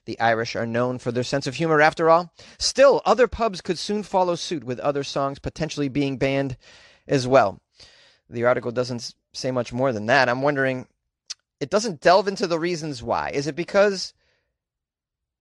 The 0.04 0.18
Irish 0.21 0.56
are 0.56 0.66
known 0.66 0.99
for 0.99 1.12
their 1.12 1.25
sense 1.25 1.47
of 1.47 1.56
humor, 1.56 1.80
after 1.80 2.09
all. 2.11 2.33
Still, 2.59 3.02
other 3.04 3.26
pubs 3.26 3.61
could 3.61 3.78
soon 3.78 4.02
follow 4.02 4.35
suit 4.35 4.64
with 4.64 4.78
other 4.80 5.02
songs 5.02 5.38
potentially 5.38 5.88
being 5.88 6.16
banned 6.16 6.56
as 7.09 7.26
well. 7.26 7.61
The 8.28 8.45
article 8.45 8.73
doesn't 8.73 9.14
say 9.33 9.50
much 9.50 9.73
more 9.73 9.92
than 9.92 10.06
that. 10.06 10.28
I'm 10.28 10.42
wondering, 10.42 10.88
it 11.61 11.71
doesn't 11.71 12.00
delve 12.00 12.28
into 12.28 12.47
the 12.47 12.59
reasons 12.59 13.02
why. 13.02 13.30
Is 13.30 13.47
it 13.47 13.56
because 13.56 14.14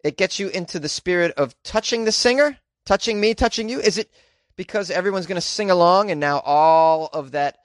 it 0.03 0.17
gets 0.17 0.39
you 0.39 0.49
into 0.49 0.79
the 0.79 0.89
spirit 0.89 1.33
of 1.37 1.55
touching 1.63 2.05
the 2.05 2.11
singer? 2.11 2.57
Touching 2.85 3.19
me, 3.19 3.33
touching 3.33 3.69
you? 3.69 3.79
Is 3.79 3.97
it 3.97 4.11
because 4.55 4.91
everyone's 4.91 5.25
going 5.25 5.35
to 5.35 5.41
sing 5.41 5.71
along 5.71 6.11
and 6.11 6.19
now 6.19 6.39
all 6.39 7.09
of 7.11 7.31
that 7.31 7.57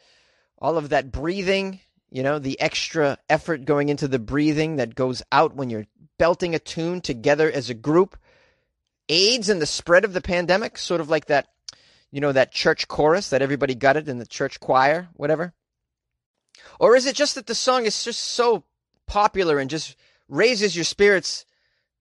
all 0.59 0.77
of 0.77 0.91
that 0.91 1.11
breathing, 1.11 1.81
you 2.11 2.23
know, 2.23 2.39
the 2.39 2.61
extra 2.61 3.19
effort 3.29 3.65
going 3.65 3.89
into 3.89 4.09
the 4.09 4.19
breathing 4.19 4.77
that 4.77 4.95
goes 4.95 5.23
out 5.31 5.55
when 5.55 5.71
you're 5.71 5.87
belting 6.19 6.55
a 6.55 6.59
tune 6.59 7.01
together 7.01 7.51
as 7.51 7.71
a 7.71 7.75
group 7.75 8.17
aids 9.09 9.49
in 9.49 9.59
the 9.59 9.67
spread 9.67 10.05
of 10.05 10.13
the 10.13 10.21
pandemic, 10.21 10.79
sort 10.79 11.01
of 11.01 11.11
like 11.11 11.27
that, 11.27 11.49
you 12.11 12.21
know, 12.21 12.33
that 12.33 12.53
church 12.53 12.89
chorus 12.89 13.31
that 13.31 13.43
everybody 13.43 13.75
got 13.75 13.97
it 13.97 14.09
in 14.09 14.19
the 14.19 14.27
church 14.27 14.61
choir, 14.61 15.09
whatever? 15.15 15.53
Or 16.79 16.97
is 16.97 17.07
it 17.07 17.17
just 17.17 17.35
that 17.35 17.47
the 17.47 17.55
song 17.55 17.87
is 17.87 18.05
just 18.05 18.21
so 18.21 18.65
popular 19.07 19.59
and 19.59 19.69
just 19.69 19.97
raises 20.29 20.77
your 20.77 20.85
spirits 20.85 21.45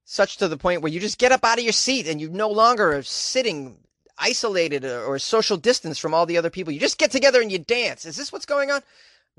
such 0.06 0.38
to 0.38 0.48
the 0.48 0.58
point 0.58 0.82
where 0.82 0.92
you 0.92 1.00
just 1.00 1.20
get 1.20 1.32
up 1.32 1.44
out 1.44 1.58
of 1.58 1.64
your 1.64 1.74
seat 1.74 2.08
and 2.08 2.22
you 2.22 2.30
no 2.30 2.50
longer 2.50 2.94
are 2.96 3.04
sitting 3.04 3.78
isolated 4.18 4.84
or 4.84 5.18
social 5.18 5.58
distance 5.58 5.98
from 5.98 6.14
all 6.14 6.26
the 6.26 6.38
other 6.38 6.50
people. 6.50 6.74
You 6.74 6.80
just 6.80 6.98
get 6.98 7.12
together 7.12 7.42
and 7.42 7.52
you 7.52 7.60
dance. 7.60 8.06
Is 8.06 8.18
this 8.18 8.32
what's 8.32 8.46
going 8.46 8.70
on? 8.70 8.82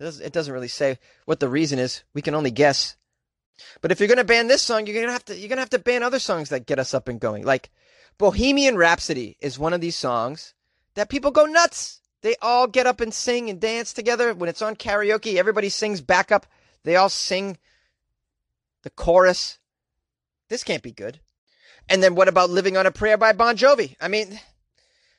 It 0.00 0.32
doesn't 0.32 0.52
really 0.52 0.68
say 0.68 0.98
what 1.26 1.40
the 1.40 1.48
reason 1.48 1.78
is. 1.78 2.04
We 2.14 2.22
can 2.22 2.34
only 2.34 2.50
guess. 2.50 2.96
But 3.82 3.92
if 3.92 4.00
you're 4.00 4.08
going 4.08 4.18
to 4.18 4.24
ban 4.24 4.46
this 4.46 4.62
song, 4.62 4.86
you're 4.86 4.94
going 4.94 5.06
to 5.06 5.12
have 5.12 5.24
to 5.26 5.36
you're 5.36 5.48
going 5.48 5.58
to 5.58 5.62
have 5.62 5.70
to 5.70 5.78
ban 5.78 6.02
other 6.02 6.18
songs 6.18 6.48
that 6.48 6.66
get 6.66 6.78
us 6.78 6.94
up 6.94 7.08
and 7.08 7.20
going. 7.20 7.44
Like 7.44 7.70
Bohemian 8.18 8.76
Rhapsody 8.76 9.36
is 9.40 9.58
one 9.58 9.74
of 9.74 9.80
these 9.80 9.96
songs 9.96 10.54
that 10.94 11.10
people 11.10 11.30
go 11.30 11.44
nuts. 11.44 12.00
They 12.22 12.36
all 12.42 12.66
get 12.66 12.86
up 12.86 13.00
and 13.00 13.12
sing 13.12 13.48
and 13.50 13.60
dance 13.60 13.92
together. 13.92 14.34
When 14.34 14.48
it's 14.48 14.62
on 14.62 14.76
karaoke, 14.76 15.36
everybody 15.36 15.68
sings 15.68 16.00
backup. 16.00 16.46
They 16.84 16.96
all 16.96 17.08
sing 17.08 17.58
the 18.82 18.90
chorus. 18.90 19.58
This 20.48 20.64
can't 20.64 20.82
be 20.82 20.92
good. 20.92 21.20
And 21.88 22.02
then 22.02 22.14
what 22.14 22.28
about 22.28 22.50
Living 22.50 22.76
on 22.76 22.86
a 22.86 22.90
Prayer 22.90 23.16
by 23.16 23.32
Bon 23.32 23.56
Jovi? 23.56 23.96
I 24.00 24.08
mean, 24.08 24.38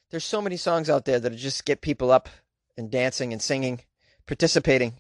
there's 0.10 0.26
so 0.26 0.42
many 0.42 0.58
songs 0.58 0.90
out 0.90 1.06
there 1.06 1.20
that 1.20 1.36
just 1.36 1.66
get 1.66 1.82
people 1.82 2.12
up 2.12 2.30
and 2.78 2.92
dancing 2.92 3.34
and 3.34 3.42
singing, 3.42 3.82
participating. 4.26 4.94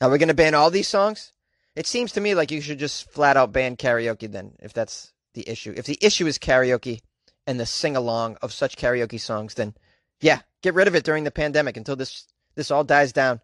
Are 0.00 0.10
we 0.10 0.18
going 0.18 0.28
to 0.28 0.34
ban 0.34 0.54
all 0.54 0.70
these 0.70 0.88
songs? 0.88 1.32
It 1.74 1.86
seems 1.86 2.12
to 2.12 2.20
me 2.20 2.34
like 2.34 2.50
you 2.50 2.60
should 2.60 2.78
just 2.78 3.10
flat 3.10 3.36
out 3.36 3.52
ban 3.52 3.76
karaoke 3.76 4.30
then, 4.30 4.52
if 4.60 4.72
that's 4.72 5.12
the 5.34 5.48
issue. 5.48 5.74
If 5.76 5.86
the 5.86 5.98
issue 6.00 6.26
is 6.26 6.38
karaoke 6.38 7.00
and 7.46 7.60
the 7.60 7.66
sing 7.66 7.96
along 7.96 8.36
of 8.42 8.52
such 8.52 8.76
karaoke 8.76 9.20
songs, 9.20 9.54
then 9.54 9.74
yeah, 10.20 10.40
get 10.62 10.74
rid 10.74 10.88
of 10.88 10.94
it 10.94 11.04
during 11.04 11.24
the 11.24 11.30
pandemic 11.30 11.76
until 11.76 11.96
this 11.96 12.26
this 12.54 12.70
all 12.70 12.84
dies 12.84 13.12
down. 13.12 13.40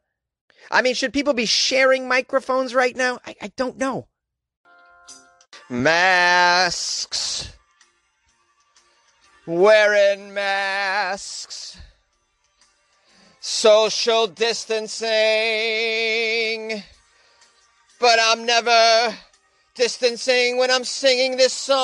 I 0.71 0.83
mean, 0.83 0.95
should 0.95 1.13
people 1.13 1.35
be 1.35 1.47
sharing 1.47 2.09
microphones 2.09 2.75
right 2.75 2.97
now? 2.97 3.19
I, 3.27 3.37
I 3.43 3.53
don't 3.57 3.79
know. 3.79 4.07
Masks. 5.69 7.53
Wearing 9.47 10.33
masks. 10.33 11.77
Social 13.45 14.29
distancing. 14.29 15.03
But 17.99 18.21
I'm 18.23 18.47
never 18.47 19.17
distancing 19.75 20.59
when 20.59 20.71
I'm 20.71 20.85
singing 20.85 21.37
this 21.37 21.53
song 21.53 21.81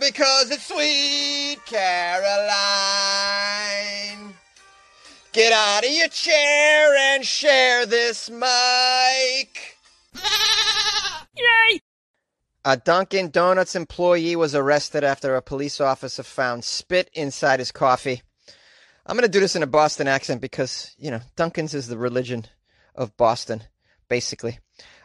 because 0.00 0.50
it's 0.50 0.68
sweet 0.68 1.58
Caroline. 1.66 1.92
Get 5.34 5.52
out 5.52 5.84
of 5.84 5.90
your 5.90 6.08
chair 6.08 6.94
and 6.96 7.22
share 7.22 7.84
this 7.84 8.30
mic. 8.30 9.76
Yay! 11.36 11.82
A 12.64 12.78
Dunkin' 12.78 13.28
Donuts 13.28 13.76
employee 13.76 14.34
was 14.34 14.54
arrested 14.54 15.04
after 15.04 15.36
a 15.36 15.42
police 15.42 15.78
officer 15.78 16.22
found 16.22 16.64
spit 16.64 17.10
inside 17.12 17.58
his 17.58 17.70
coffee. 17.70 18.22
I'm 19.04 19.16
going 19.16 19.26
to 19.26 19.32
do 19.32 19.40
this 19.40 19.56
in 19.56 19.64
a 19.64 19.66
Boston 19.66 20.06
accent 20.06 20.40
because, 20.40 20.94
you 20.96 21.10
know, 21.10 21.20
Dunkin's 21.34 21.74
is 21.74 21.88
the 21.88 21.98
religion 21.98 22.46
of 22.94 23.16
Boston, 23.16 23.64
basically. 24.08 24.58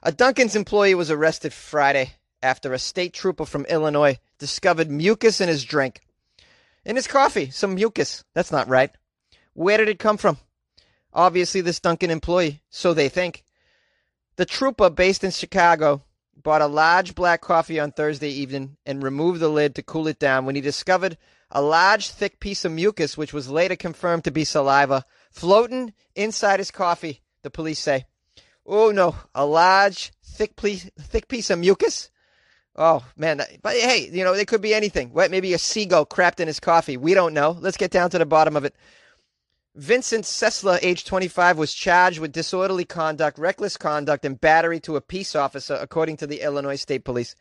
A 0.04 0.12
Dunkin's 0.12 0.56
employee 0.56 0.94
was 0.94 1.10
arrested 1.10 1.51
Friday 1.51 2.13
after 2.44 2.74
a 2.74 2.80
state 2.80 3.13
trooper 3.13 3.46
from 3.46 3.66
Illinois 3.66 4.20
discovered 4.38 4.92
mucus 4.92 5.42
in 5.42 5.50
his 5.50 5.66
drink. 5.66 6.01
In 6.86 6.96
his 6.96 7.08
coffee, 7.08 7.50
some 7.50 7.74
mucus. 7.74 8.24
That's 8.36 8.51
not 8.51 8.68
right. 8.68 8.92
Where 9.54 9.77
did 9.77 9.89
it 9.89 10.00
come 10.00 10.18
from? 10.18 10.38
Obviously, 11.12 11.62
this 11.62 11.80
Dunkin' 11.80 12.12
employee, 12.12 12.62
so 12.70 12.94
they 12.94 13.10
think. 13.10 13.44
The 14.36 14.46
trooper, 14.46 14.92
based 14.92 15.24
in 15.24 15.32
Chicago, 15.32 16.04
bought 16.36 16.62
a 16.62 16.68
large 16.68 17.16
black 17.16 17.42
coffee 17.42 17.80
on 17.80 17.92
Thursday 17.92 18.30
evening 18.30 18.77
and 18.86 19.01
removed 19.01 19.39
the 19.39 19.50
lid 19.50 19.74
to 19.75 19.82
cool 19.82 20.08
it 20.08 20.20
down 20.20 20.46
when 20.46 20.54
he 20.54 20.62
discovered 20.62 21.18
a 21.51 21.62
large, 21.62 22.10
thick 22.10 22.39
piece 22.39 22.66
of 22.66 22.72
mucus, 22.72 23.18
which 23.18 23.34
was 23.34 23.50
later 23.50 23.75
confirmed 23.75 24.24
to 24.25 24.32
be 24.32 24.44
saliva, 24.44 25.06
floating 25.32 25.94
inside 26.16 26.60
his 26.60 26.72
coffee, 26.72 27.22
the 27.42 27.50
police 27.50 27.80
say. 27.80 28.06
Oh 28.66 28.92
no, 28.92 29.16
a 29.34 29.46
large, 29.46 30.12
thick 30.24 30.56
piece, 30.56 30.89
thick 31.00 31.27
piece 31.27 31.50
of 31.50 31.60
mucus. 31.60 32.10
Oh 32.75 33.04
man, 33.16 33.42
but 33.62 33.75
hey, 33.75 34.10
you 34.12 34.24
know 34.24 34.34
it 34.34 34.48
could 34.48 34.62
be 34.62 34.74
anything. 34.74 35.12
Maybe 35.13 35.54
a 35.54 35.58
seagull 35.58 36.06
crapped 36.06 36.39
in 36.39 36.48
his 36.48 36.60
coffee. 36.60 36.98
We 36.98 37.13
don't 37.13 37.34
know. 37.34 37.58
Let's 37.60 37.77
get 37.77 37.92
down 37.92 38.10
to 38.12 38.18
the 38.20 38.25
bottom 38.25 38.56
of 38.56 38.66
it. 38.66 38.75
Vincent 39.74 40.25
Sessler, 40.25 40.80
age 40.82 41.06
25, 41.06 41.58
was 41.58 41.74
charged 41.74 42.20
with 42.20 42.32
disorderly 42.32 42.84
conduct, 42.84 43.38
reckless 43.38 43.77
conduct, 43.77 44.25
and 44.25 44.42
battery 44.42 44.80
to 44.82 44.96
a 44.96 45.01
peace 45.01 45.36
officer, 45.36 45.75
according 45.75 46.18
to 46.18 46.27
the 46.27 46.42
Illinois 46.42 46.75
State 46.75 47.06
Police. 47.06 47.36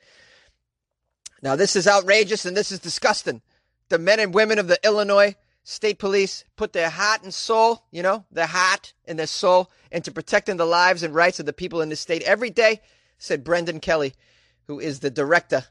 Now, 1.43 1.57
this 1.57 1.77
is 1.77 1.89
outrageous 1.89 2.45
and 2.45 2.57
this 2.57 2.71
is 2.71 2.79
disgusting. 2.79 3.41
The 3.89 3.99
men 3.99 4.21
and 4.21 4.35
women 4.35 4.59
of 4.59 4.69
the 4.69 4.79
Illinois 4.85 5.37
State 5.63 5.99
Police 5.99 6.45
put 6.57 6.73
their 6.73 6.91
heart 6.91 7.23
and 7.23 7.35
soul, 7.35 7.85
you 7.91 8.03
know, 8.03 8.25
their 8.31 8.47
heart 8.47 8.95
and 9.05 9.19
their 9.19 9.27
soul 9.27 9.71
into 9.91 10.13
protecting 10.13 10.57
the 10.57 10.65
lives 10.65 11.03
and 11.03 11.15
rights 11.15 11.41
of 11.41 11.47
the 11.47 11.53
people 11.53 11.81
in 11.81 11.89
this 11.89 12.01
state 12.01 12.23
every 12.23 12.51
day, 12.51 12.81
said 13.19 13.45
Brendan 13.45 13.81
Kelly, 13.81 14.15
who 14.67 14.79
is 14.79 15.01
the 15.01 15.11
director. 15.11 15.65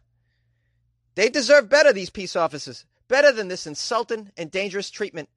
They 1.15 1.29
deserve 1.29 1.69
better, 1.69 1.93
these 1.93 2.09
peace 2.09 2.35
officers, 2.35 2.85
better 3.07 3.31
than 3.31 3.47
this 3.47 3.67
insulting 3.67 4.31
and 4.35 4.51
dangerous 4.51 4.89
treatment. 4.89 5.29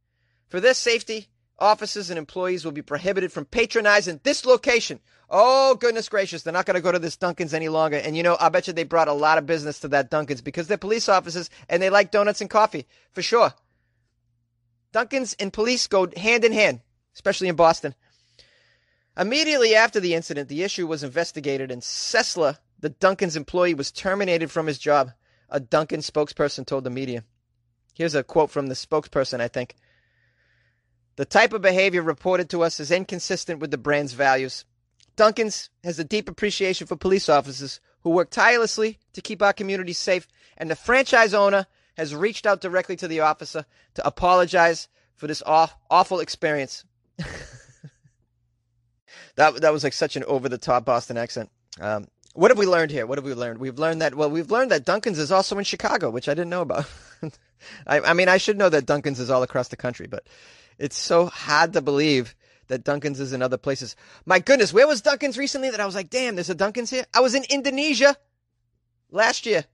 For 0.48 0.60
their 0.60 0.74
safety, 0.74 1.28
officers 1.58 2.10
and 2.10 2.18
employees 2.18 2.64
will 2.64 2.72
be 2.72 2.82
prohibited 2.82 3.32
from 3.32 3.44
patronizing 3.44 4.20
this 4.22 4.44
location. 4.44 5.00
Oh, 5.30 5.74
goodness 5.74 6.08
gracious, 6.08 6.42
they're 6.42 6.52
not 6.52 6.66
going 6.66 6.76
to 6.76 6.80
go 6.80 6.92
to 6.92 6.98
this 6.98 7.16
Dunkin's 7.16 7.52
any 7.52 7.68
longer. 7.68 7.96
And 7.96 8.16
you 8.16 8.22
know, 8.22 8.36
I 8.40 8.48
bet 8.48 8.66
you 8.66 8.72
they 8.72 8.84
brought 8.84 9.08
a 9.08 9.12
lot 9.12 9.38
of 9.38 9.46
business 9.46 9.80
to 9.80 9.88
that 9.88 10.10
Dunkin's 10.10 10.40
because 10.40 10.68
they're 10.68 10.78
police 10.78 11.08
officers 11.08 11.50
and 11.68 11.82
they 11.82 11.90
like 11.90 12.10
donuts 12.10 12.40
and 12.40 12.48
coffee, 12.48 12.86
for 13.12 13.22
sure. 13.22 13.52
Dunkin's 14.92 15.34
and 15.34 15.52
police 15.52 15.86
go 15.86 16.08
hand 16.16 16.44
in 16.44 16.52
hand, 16.52 16.80
especially 17.14 17.48
in 17.48 17.56
Boston. 17.56 17.94
Immediately 19.18 19.74
after 19.74 20.00
the 20.00 20.14
incident, 20.14 20.48
the 20.48 20.62
issue 20.62 20.86
was 20.86 21.02
investigated, 21.02 21.72
and 21.72 21.82
Sessler, 21.82 22.58
the 22.78 22.88
Dunkin's 22.88 23.36
employee, 23.36 23.74
was 23.74 23.90
terminated 23.90 24.50
from 24.50 24.68
his 24.68 24.78
job, 24.78 25.10
a 25.50 25.58
Dunkin' 25.58 26.00
spokesperson 26.00 26.64
told 26.64 26.84
the 26.84 26.90
media. 26.90 27.24
Here's 27.94 28.14
a 28.14 28.22
quote 28.22 28.50
from 28.50 28.68
the 28.68 28.74
spokesperson, 28.74 29.40
I 29.40 29.48
think. 29.48 29.74
The 31.18 31.24
type 31.24 31.52
of 31.52 31.60
behavior 31.62 32.00
reported 32.00 32.48
to 32.50 32.62
us 32.62 32.78
is 32.78 32.92
inconsistent 32.92 33.58
with 33.58 33.72
the 33.72 33.76
brand's 33.76 34.12
values. 34.12 34.64
Dunkin's 35.16 35.68
has 35.82 35.98
a 35.98 36.04
deep 36.04 36.28
appreciation 36.28 36.86
for 36.86 36.94
police 36.94 37.28
officers 37.28 37.80
who 38.02 38.10
work 38.10 38.30
tirelessly 38.30 39.00
to 39.14 39.20
keep 39.20 39.42
our 39.42 39.52
communities 39.52 39.98
safe, 39.98 40.28
and 40.56 40.70
the 40.70 40.76
franchise 40.76 41.34
owner 41.34 41.66
has 41.96 42.14
reached 42.14 42.46
out 42.46 42.60
directly 42.60 42.94
to 42.94 43.08
the 43.08 43.18
officer 43.18 43.66
to 43.94 44.06
apologize 44.06 44.86
for 45.16 45.26
this 45.26 45.42
aw- 45.44 45.74
awful 45.90 46.20
experience. 46.20 46.84
that 49.34 49.60
that 49.60 49.72
was 49.72 49.82
like 49.82 49.94
such 49.94 50.14
an 50.14 50.22
over 50.22 50.48
the 50.48 50.56
top 50.56 50.84
Boston 50.84 51.16
accent. 51.16 51.50
Um, 51.80 52.06
what 52.34 52.52
have 52.52 52.58
we 52.58 52.66
learned 52.66 52.92
here? 52.92 53.08
What 53.08 53.18
have 53.18 53.24
we 53.24 53.34
learned? 53.34 53.58
We've 53.58 53.80
learned 53.80 54.02
that 54.02 54.14
well, 54.14 54.30
we've 54.30 54.52
learned 54.52 54.70
that 54.70 54.84
Dunkin's 54.84 55.18
is 55.18 55.32
also 55.32 55.58
in 55.58 55.64
Chicago, 55.64 56.10
which 56.10 56.28
I 56.28 56.34
didn't 56.34 56.50
know 56.50 56.62
about. 56.62 56.88
I, 57.88 57.98
I 57.98 58.12
mean, 58.12 58.28
I 58.28 58.36
should 58.36 58.56
know 58.56 58.68
that 58.68 58.86
Dunkin's 58.86 59.18
is 59.18 59.30
all 59.30 59.42
across 59.42 59.66
the 59.66 59.76
country, 59.76 60.06
but 60.06 60.22
it's 60.78 60.96
so 60.96 61.26
hard 61.26 61.72
to 61.72 61.82
believe 61.82 62.34
that 62.68 62.84
Dunkin's 62.84 63.20
is 63.20 63.32
in 63.32 63.42
other 63.42 63.56
places. 63.56 63.96
My 64.24 64.38
goodness, 64.38 64.72
where 64.72 64.86
was 64.86 65.00
Dunkin's 65.00 65.38
recently 65.38 65.70
that 65.70 65.80
I 65.80 65.86
was 65.86 65.94
like, 65.94 66.10
damn, 66.10 66.34
there's 66.34 66.50
a 66.50 66.54
Dunkin's 66.54 66.90
here? 66.90 67.06
I 67.12 67.20
was 67.20 67.34
in 67.34 67.44
Indonesia 67.50 68.16
last 69.10 69.46
year. 69.46 69.64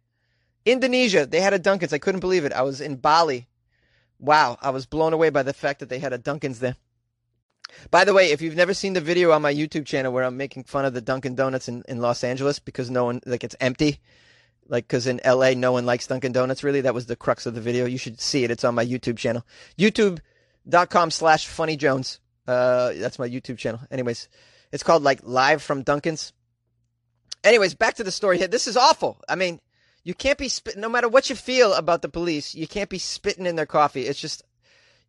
Indonesia, 0.65 1.27
they 1.27 1.41
had 1.41 1.53
a 1.53 1.59
Dunkin's. 1.59 1.93
I 1.93 1.99
couldn't 1.99 2.21
believe 2.21 2.45
it. 2.45 2.53
I 2.53 2.63
was 2.63 2.81
in 2.81 2.97
Bali. 2.97 3.49
Wow, 4.19 4.57
I 4.63 4.71
was 4.71 4.87
blown 4.87 5.13
away 5.13 5.31
by 5.31 5.43
the 5.43 5.53
fact 5.53 5.81
that 5.81 5.89
they 5.89 5.99
had 5.99 6.13
a 6.13 6.19
Dunkin's 6.19 6.61
there. 6.61 6.77
By 7.91 8.05
the 8.05 8.15
way, 8.15 8.31
if 8.31 8.41
you've 8.41 8.57
never 8.57 8.73
seen 8.73 8.93
the 8.93 9.01
video 9.01 9.33
on 9.33 9.43
my 9.43 9.53
YouTube 9.53 9.87
channel 9.87 10.13
where 10.13 10.25
I'm 10.25 10.37
making 10.37 10.65
fun 10.65 10.85
of 10.85 10.95
the 10.95 11.01
Dunkin' 11.01 11.35
Donuts 11.35 11.69
in, 11.69 11.83
in 11.89 12.01
Los 12.01 12.23
Angeles 12.23 12.59
because 12.59 12.91
no 12.91 13.05
one, 13.05 13.21
like, 13.27 13.43
it's 13.43 13.57
empty, 13.61 14.01
like, 14.69 14.87
because 14.87 15.07
in 15.07 15.21
LA, 15.25 15.51
no 15.51 15.73
one 15.73 15.85
likes 15.85 16.07
Dunkin' 16.07 16.33
Donuts, 16.33 16.63
really, 16.63 16.83
that 16.83 16.95
was 16.95 17.07
the 17.07 17.17
crux 17.17 17.47
of 17.47 17.55
the 17.55 17.61
video. 17.61 17.87
You 17.87 17.99
should 17.99 18.21
see 18.21 18.45
it. 18.45 18.51
It's 18.51 18.65
on 18.65 18.75
my 18.75 18.85
YouTube 18.85 19.19
channel. 19.19 19.45
YouTube.com 20.67 21.11
slash 21.11 21.47
Funny 21.47 21.77
Jones. 21.77 22.21
Uh, 22.47 22.93
that's 22.95 23.19
my 23.19 23.29
YouTube 23.29 23.59
channel. 23.59 23.81
Anyways, 23.91 24.29
it's 24.73 24.83
called, 24.83 25.03
like, 25.03 25.21
Live 25.23 25.63
from 25.63 25.83
Dunkin's. 25.83 26.33
Anyways, 27.43 27.75
back 27.75 27.95
to 27.95 28.05
the 28.05 28.11
story 28.11 28.39
here. 28.39 28.49
This 28.49 28.67
is 28.67 28.77
awful. 28.77 29.21
I 29.29 29.35
mean, 29.35 29.61
you 30.03 30.15
can't 30.15 30.39
be 30.39 30.49
spitting, 30.49 30.81
no 30.81 30.89
matter 30.89 31.09
what 31.09 31.31
you 31.31 31.37
feel 31.37 31.75
about 31.75 32.03
the 32.03 32.09
police, 32.09 32.55
you 32.55 32.67
can't 32.67 32.91
be 32.91 32.99
spitting 32.99 33.47
in 33.47 33.57
their 33.57 33.67
coffee. 33.67 34.03
It's 34.03 34.21
just, 34.21 34.43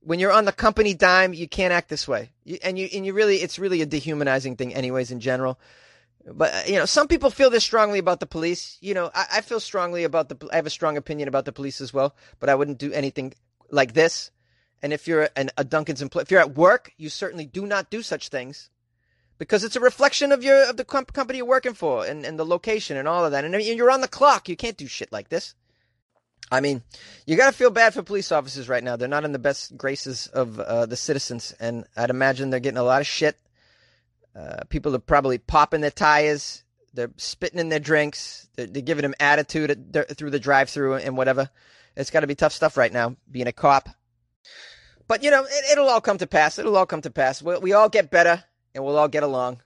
when 0.01 0.19
you're 0.19 0.31
on 0.31 0.45
the 0.45 0.51
company 0.51 0.93
dime, 0.93 1.33
you 1.33 1.47
can't 1.47 1.74
act 1.74 1.89
this 1.89 2.07
way. 2.07 2.31
You, 2.43 2.57
and 2.63 2.77
you, 2.77 2.88
and 2.93 3.05
you 3.05 3.13
really, 3.13 3.38
it's 3.38 3.59
really 3.59 3.81
a 3.81 3.85
dehumanizing 3.85 4.55
thing, 4.55 4.74
anyways, 4.74 5.12
in 5.12 5.19
general. 5.19 5.59
But, 6.25 6.53
uh, 6.53 6.62
you 6.67 6.75
know, 6.75 6.85
some 6.85 7.07
people 7.07 7.29
feel 7.29 7.50
this 7.50 7.63
strongly 7.63 8.00
about 8.00 8.19
the 8.19 8.25
police. 8.25 8.77
You 8.81 8.93
know, 8.93 9.12
I, 9.13 9.25
I 9.35 9.41
feel 9.41 9.59
strongly 9.59 10.03
about 10.03 10.29
the, 10.29 10.47
I 10.51 10.55
have 10.55 10.65
a 10.65 10.71
strong 10.71 10.97
opinion 10.97 11.27
about 11.27 11.45
the 11.45 11.51
police 11.51 11.81
as 11.81 11.93
well, 11.93 12.15
but 12.39 12.50
I 12.50 12.55
wouldn't 12.55 12.77
do 12.77 12.91
anything 12.93 13.33
like 13.69 13.93
this. 13.93 14.31
And 14.85 14.93
if 14.93 15.07
you're 15.07 15.29
an, 15.35 15.49
a 15.57 15.63
Dunkin's 15.63 16.03
employee, 16.03 16.21
if 16.21 16.29
you're 16.29 16.39
at 16.39 16.53
work, 16.53 16.93
you 16.95 17.09
certainly 17.09 17.47
do 17.47 17.65
not 17.65 17.89
do 17.89 18.03
such 18.03 18.29
things 18.29 18.69
because 19.39 19.63
it's 19.63 19.75
a 19.75 19.79
reflection 19.79 20.31
of 20.31 20.43
your 20.43 20.69
of 20.69 20.77
the 20.77 20.85
comp- 20.85 21.11
company 21.11 21.37
you're 21.37 21.47
working 21.47 21.73
for 21.73 22.05
and, 22.05 22.23
and 22.23 22.37
the 22.37 22.45
location 22.45 22.95
and 22.95 23.07
all 23.07 23.25
of 23.25 23.31
that. 23.31 23.43
And 23.43 23.59
you're 23.63 23.89
on 23.89 24.01
the 24.01 24.07
clock. 24.07 24.47
You 24.47 24.55
can't 24.55 24.77
do 24.77 24.85
shit 24.85 25.11
like 25.11 25.29
this. 25.29 25.55
I 26.51 26.61
mean, 26.61 26.83
you 27.25 27.35
got 27.35 27.47
to 27.47 27.57
feel 27.57 27.71
bad 27.71 27.95
for 27.95 28.03
police 28.03 28.31
officers 28.31 28.69
right 28.69 28.83
now. 28.83 28.95
They're 28.95 29.07
not 29.07 29.25
in 29.25 29.31
the 29.31 29.39
best 29.39 29.75
graces 29.75 30.27
of 30.27 30.59
uh, 30.59 30.85
the 30.85 30.95
citizens, 30.95 31.55
and 31.59 31.85
I'd 31.97 32.11
imagine 32.11 32.51
they're 32.51 32.59
getting 32.59 32.77
a 32.77 32.83
lot 32.83 33.01
of 33.01 33.07
shit. 33.07 33.39
Uh, 34.35 34.65
people 34.69 34.95
are 34.95 34.99
probably 34.99 35.39
popping 35.39 35.81
their 35.81 35.89
tires. 35.89 36.63
They're 36.93 37.11
spitting 37.17 37.59
in 37.59 37.69
their 37.69 37.79
drinks. 37.79 38.47
They're, 38.55 38.67
they're 38.67 38.83
giving 38.83 39.01
them 39.01 39.15
attitude 39.19 39.71
at, 39.95 40.15
through 40.15 40.29
the 40.29 40.39
drive-through 40.39 40.97
and 40.97 41.17
whatever. 41.17 41.49
It's 41.95 42.11
got 42.11 42.19
to 42.19 42.27
be 42.27 42.35
tough 42.35 42.53
stuff 42.53 42.77
right 42.77 42.93
now, 42.93 43.15
being 43.31 43.47
a 43.47 43.51
cop. 43.51 43.89
But 45.07 45.24
you 45.24 45.31
know, 45.31 45.45
it, 45.47 45.77
will 45.77 45.89
all 45.89 46.01
come 46.01 46.17
to 46.17 46.27
pass. 46.27 46.57
It'll 46.57 46.77
all 46.77 46.85
come 46.85 47.01
to 47.01 47.12
pass. 47.12 47.41
we 47.41 47.57
we 47.57 47.74
all 47.74 47.89
get 47.89 48.09
better, 48.09 48.43
and 48.74 48.83
we'll 48.83 48.97
all 48.97 49.07
get 49.07 49.24
along. 49.24 49.62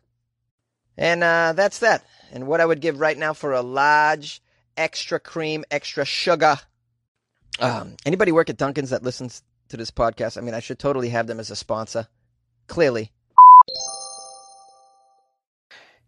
And 0.98 1.24
uh, 1.24 1.54
that's 1.56 1.80
that. 1.80 2.06
And 2.32 2.46
what 2.46 2.60
I 2.60 2.66
would 2.66 2.82
give 2.82 3.00
right 3.00 3.18
now 3.18 3.34
for 3.34 3.54
a 3.54 3.62
large, 3.62 4.42
extra 4.76 5.20
cream, 5.20 5.64
extra 5.72 6.04
sugar. 6.04 6.58
Um, 7.60 7.96
anybody 8.06 8.32
work 8.32 8.50
at 8.50 8.58
Dunkin's 8.58 8.90
that 8.90 9.04
listens 9.04 9.42
to 9.70 9.78
this 9.78 9.92
podcast? 9.92 10.38
I 10.38 10.42
mean, 10.42 10.54
I 10.54 10.60
should 10.60 10.80
totally 10.80 11.10
have 11.10 11.28
them 11.28 11.40
as 11.40 11.52
a 11.52 11.56
sponsor. 11.56 12.08
Clearly. 12.68 13.12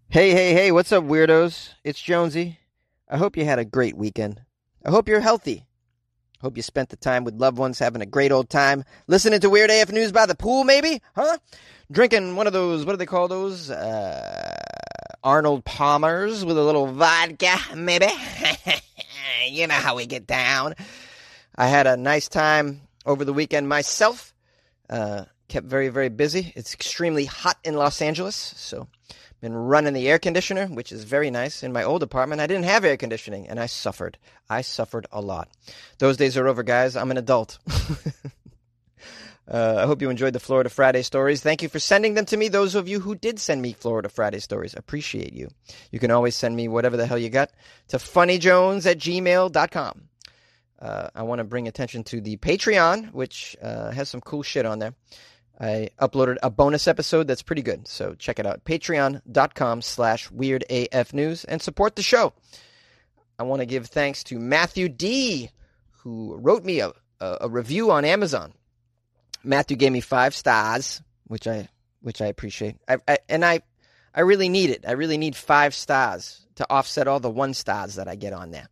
Hey, 0.09 0.31
hey, 0.31 0.53
hey, 0.53 0.71
what's 0.73 0.91
up, 0.91 1.05
weirdos? 1.05 1.69
It's 1.85 2.01
Jonesy. 2.01 2.59
I 3.09 3.17
hope 3.17 3.37
you 3.37 3.45
had 3.45 3.59
a 3.59 3.65
great 3.65 3.95
weekend. 3.95 4.41
I 4.85 4.89
hope 4.89 5.07
you're 5.07 5.21
healthy. 5.21 5.67
Hope 6.41 6.57
you 6.57 6.63
spent 6.63 6.89
the 6.89 6.95
time 6.95 7.23
with 7.23 7.35
loved 7.35 7.59
ones 7.59 7.77
having 7.77 8.01
a 8.01 8.05
great 8.07 8.31
old 8.31 8.49
time. 8.49 8.83
Listening 9.05 9.39
to 9.41 9.49
Weird 9.49 9.69
AF 9.69 9.91
News 9.91 10.11
by 10.11 10.25
the 10.25 10.33
pool, 10.33 10.63
maybe? 10.63 10.99
Huh? 11.15 11.37
Drinking 11.91 12.35
one 12.35 12.47
of 12.47 12.53
those, 12.53 12.83
what 12.83 12.93
do 12.93 12.97
they 12.97 13.05
call 13.05 13.27
those? 13.27 13.69
Uh, 13.69 14.55
Arnold 15.23 15.63
Palmers 15.65 16.43
with 16.43 16.57
a 16.57 16.63
little 16.63 16.87
vodka, 16.87 17.57
maybe? 17.75 18.07
you 19.49 19.67
know 19.67 19.75
how 19.75 19.95
we 19.95 20.07
get 20.07 20.25
down. 20.25 20.73
I 21.55 21.67
had 21.67 21.85
a 21.85 21.95
nice 21.95 22.27
time 22.27 22.81
over 23.05 23.23
the 23.23 23.33
weekend 23.33 23.69
myself. 23.69 24.33
Uh, 24.89 25.25
kept 25.47 25.67
very, 25.67 25.89
very 25.89 26.09
busy. 26.09 26.53
It's 26.55 26.73
extremely 26.73 27.25
hot 27.25 27.59
in 27.63 27.75
Los 27.75 28.01
Angeles, 28.01 28.35
so 28.35 28.87
been 29.41 29.55
running 29.55 29.93
the 29.93 30.07
air 30.07 30.19
conditioner, 30.19 30.67
which 30.67 30.91
is 30.91 31.03
very 31.03 31.31
nice. 31.31 31.63
In 31.63 31.73
my 31.73 31.83
old 31.83 32.03
apartment, 32.03 32.41
I 32.41 32.47
didn't 32.47 32.65
have 32.65 32.85
air 32.85 32.95
conditioning, 32.95 33.47
and 33.47 33.59
I 33.59 33.65
suffered. 33.65 34.17
I 34.49 34.61
suffered 34.61 35.07
a 35.11 35.19
lot. 35.19 35.49
Those 35.97 36.17
days 36.17 36.37
are 36.37 36.47
over, 36.47 36.61
guys. 36.61 36.95
I'm 36.95 37.09
an 37.11 37.17
adult. 37.17 37.57
uh, 39.51 39.75
I 39.79 39.85
hope 39.87 40.01
you 40.01 40.11
enjoyed 40.11 40.33
the 40.33 40.39
Florida 40.39 40.69
Friday 40.69 41.01
stories. 41.01 41.41
Thank 41.41 41.63
you 41.63 41.69
for 41.69 41.79
sending 41.79 42.13
them 42.13 42.25
to 42.25 42.37
me. 42.37 42.49
Those 42.49 42.75
of 42.75 42.87
you 42.87 42.99
who 42.99 43.15
did 43.15 43.39
send 43.39 43.63
me 43.63 43.73
Florida 43.73 44.09
Friday 44.09 44.39
stories, 44.39 44.75
appreciate 44.75 45.33
you. 45.33 45.49
You 45.91 45.99
can 45.99 46.11
always 46.11 46.35
send 46.35 46.55
me 46.55 46.67
whatever 46.67 46.95
the 46.95 47.07
hell 47.07 47.17
you 47.17 47.29
got 47.29 47.49
to 47.87 47.97
funnyjones 47.97 48.89
at 48.89 48.99
gmail.com. 48.99 50.03
Uh, 50.79 51.09
I 51.13 51.23
want 51.23 51.39
to 51.39 51.43
bring 51.43 51.67
attention 51.67 52.03
to 52.05 52.21
the 52.21 52.37
Patreon, 52.37 53.11
which 53.11 53.55
uh, 53.61 53.91
has 53.91 54.09
some 54.09 54.21
cool 54.21 54.43
shit 54.43 54.65
on 54.65 54.79
there. 54.79 54.95
I 55.59 55.89
uploaded 55.99 56.37
a 56.41 56.49
bonus 56.49 56.87
episode 56.87 57.27
that's 57.27 57.43
pretty 57.43 57.61
good. 57.61 57.87
So 57.87 58.15
check 58.15 58.39
it 58.39 58.45
out. 58.45 58.63
Patreon.com 58.65 59.81
slash 59.81 60.29
weirdafnews 60.29 61.45
and 61.47 61.61
support 61.61 61.95
the 61.95 62.01
show. 62.01 62.33
I 63.37 63.43
want 63.43 63.61
to 63.61 63.65
give 63.65 63.87
thanks 63.87 64.23
to 64.25 64.39
Matthew 64.39 64.89
D, 64.89 65.49
who 65.99 66.35
wrote 66.35 66.63
me 66.63 66.79
a, 66.79 66.93
a, 67.19 67.49
review 67.49 67.91
on 67.91 68.05
Amazon. 68.05 68.53
Matthew 69.43 69.77
gave 69.77 69.91
me 69.91 70.01
five 70.01 70.35
stars, 70.35 71.01
which 71.25 71.47
I 71.47 71.67
which 72.01 72.21
I 72.21 72.27
appreciate. 72.27 72.77
I, 72.87 72.97
I, 73.07 73.17
and 73.29 73.43
I 73.45 73.61
I 74.13 74.21
really 74.21 74.49
need 74.49 74.69
it. 74.69 74.85
I 74.87 74.91
really 74.91 75.17
need 75.17 75.35
five 75.35 75.73
stars 75.73 76.45
to 76.55 76.67
offset 76.69 77.07
all 77.07 77.19
the 77.19 77.29
one 77.29 77.53
stars 77.53 77.95
that 77.95 78.07
I 78.07 78.15
get 78.15 78.33
on 78.33 78.51
there. 78.51 78.67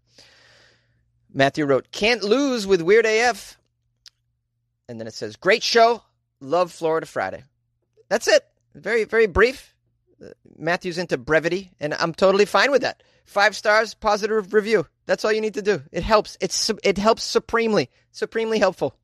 Matthew 1.33 1.65
wrote, 1.65 1.91
"Can't 1.91 2.23
lose 2.23 2.67
with 2.67 2.81
Weird 2.81 3.05
AF," 3.05 3.57
and 4.87 4.99
then 4.99 5.07
it 5.07 5.13
says, 5.13 5.35
"Great 5.35 5.63
show 5.63 6.03
love 6.41 6.71
Florida 6.71 7.05
Friday. 7.05 7.43
That's 8.09 8.27
it. 8.27 8.43
Very, 8.75 9.03
very 9.03 9.27
brief. 9.27 9.75
Matthew's 10.57 10.97
into 10.97 11.17
brevity, 11.17 11.71
and 11.79 11.93
I'm 11.93 12.13
totally 12.13 12.45
fine 12.45 12.71
with 12.71 12.81
that. 12.81 13.03
Five 13.25 13.55
stars, 13.55 13.93
positive 13.93 14.53
review. 14.53 14.85
That's 15.05 15.23
all 15.23 15.31
you 15.31 15.41
need 15.41 15.53
to 15.53 15.61
do. 15.61 15.81
It 15.91 16.03
helps. 16.03 16.37
It's 16.41 16.71
it 16.83 16.97
helps 16.97 17.23
supremely, 17.23 17.89
supremely 18.11 18.59
helpful. 18.59 18.95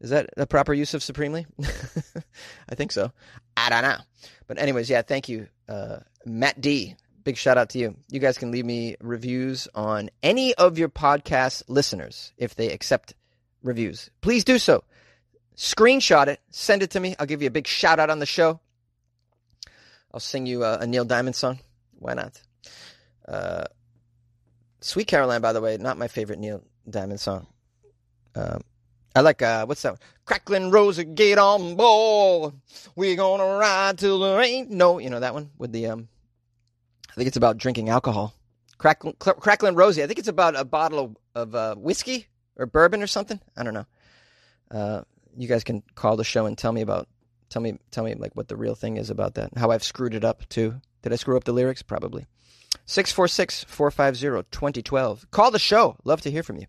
Is 0.00 0.10
that 0.10 0.30
a 0.36 0.46
proper 0.46 0.72
use 0.72 0.94
of 0.94 1.02
supremely? 1.02 1.46
I 2.68 2.74
think 2.74 2.92
so. 2.92 3.12
I 3.56 3.68
don't 3.68 3.82
know. 3.82 3.98
But 4.46 4.58
anyways, 4.58 4.88
yeah, 4.88 5.02
thank 5.02 5.28
you, 5.28 5.48
uh, 5.68 5.98
Matt 6.24 6.60
D. 6.60 6.96
Big 7.22 7.36
shout 7.36 7.58
out 7.58 7.70
to 7.70 7.78
you. 7.78 7.96
You 8.08 8.18
guys 8.18 8.38
can 8.38 8.50
leave 8.50 8.64
me 8.64 8.96
reviews 9.00 9.68
on 9.74 10.08
any 10.22 10.54
of 10.54 10.78
your 10.78 10.88
podcast 10.88 11.64
listeners 11.68 12.32
if 12.38 12.54
they 12.54 12.72
accept 12.72 13.14
reviews. 13.62 14.08
Please 14.22 14.42
do 14.42 14.58
so 14.58 14.84
screenshot 15.56 16.28
it, 16.28 16.40
send 16.50 16.82
it 16.82 16.90
to 16.90 17.00
me. 17.00 17.16
I'll 17.18 17.26
give 17.26 17.42
you 17.42 17.48
a 17.48 17.52
big 17.52 17.66
shout 17.66 17.98
out 17.98 18.10
on 18.10 18.18
the 18.18 18.26
show. 18.26 18.60
I'll 20.12 20.20
sing 20.20 20.46
you 20.46 20.64
a, 20.64 20.78
a 20.78 20.86
Neil 20.86 21.04
Diamond 21.04 21.36
song. 21.36 21.60
Why 21.98 22.14
not? 22.14 22.40
Uh, 23.26 23.64
Sweet 24.80 25.06
Caroline, 25.06 25.40
by 25.40 25.52
the 25.52 25.60
way, 25.60 25.76
not 25.76 25.98
my 25.98 26.08
favorite 26.08 26.38
Neil 26.38 26.62
Diamond 26.88 27.20
song. 27.20 27.46
Um, 28.34 28.62
I 29.14 29.20
like 29.20 29.42
uh, 29.42 29.66
what's 29.66 29.82
that? 29.82 30.00
Cracklin' 30.24 30.70
Rosa, 30.70 31.04
get 31.04 31.38
on 31.38 31.74
board. 31.76 32.54
We 32.94 33.16
gonna 33.16 33.44
ride 33.44 33.98
till 33.98 34.20
there 34.20 34.40
ain't 34.40 34.70
no. 34.70 34.98
You 34.98 35.10
know 35.10 35.20
that 35.20 35.34
one 35.34 35.50
with 35.58 35.72
the 35.72 35.86
um. 35.88 36.08
I 37.10 37.14
think 37.14 37.26
it's 37.26 37.36
about 37.36 37.58
drinking 37.58 37.88
alcohol. 37.88 38.34
Cracklin', 38.78 39.14
Cracklin' 39.18 39.74
Rosie. 39.74 40.02
I 40.02 40.06
think 40.06 40.20
it's 40.20 40.28
about 40.28 40.56
a 40.56 40.64
bottle 40.64 40.98
of, 41.00 41.16
of 41.34 41.54
uh, 41.54 41.74
whiskey 41.74 42.28
or 42.56 42.66
bourbon 42.66 43.02
or 43.02 43.08
something. 43.08 43.40
I 43.56 43.64
don't 43.64 43.74
know. 43.74 43.86
Uh, 44.70 45.02
you 45.36 45.48
guys 45.48 45.64
can 45.64 45.82
call 45.94 46.16
the 46.16 46.24
show 46.24 46.46
and 46.46 46.56
tell 46.56 46.72
me 46.72 46.80
about 46.80 47.08
tell 47.48 47.62
me 47.62 47.78
tell 47.90 48.04
me 48.04 48.14
like 48.14 48.36
what 48.36 48.48
the 48.48 48.56
real 48.56 48.74
thing 48.74 48.96
is 48.96 49.10
about 49.10 49.34
that. 49.34 49.50
How 49.56 49.70
I've 49.70 49.84
screwed 49.84 50.14
it 50.14 50.24
up 50.24 50.48
too. 50.48 50.80
Did 51.02 51.12
I 51.12 51.16
screw 51.16 51.36
up 51.36 51.44
the 51.44 51.52
lyrics? 51.52 51.82
Probably. 51.82 52.26
646-450-2012. 52.86 55.30
Call 55.30 55.50
the 55.50 55.58
show. 55.58 55.96
Love 56.04 56.20
to 56.22 56.30
hear 56.30 56.42
from 56.42 56.56
you. 56.58 56.66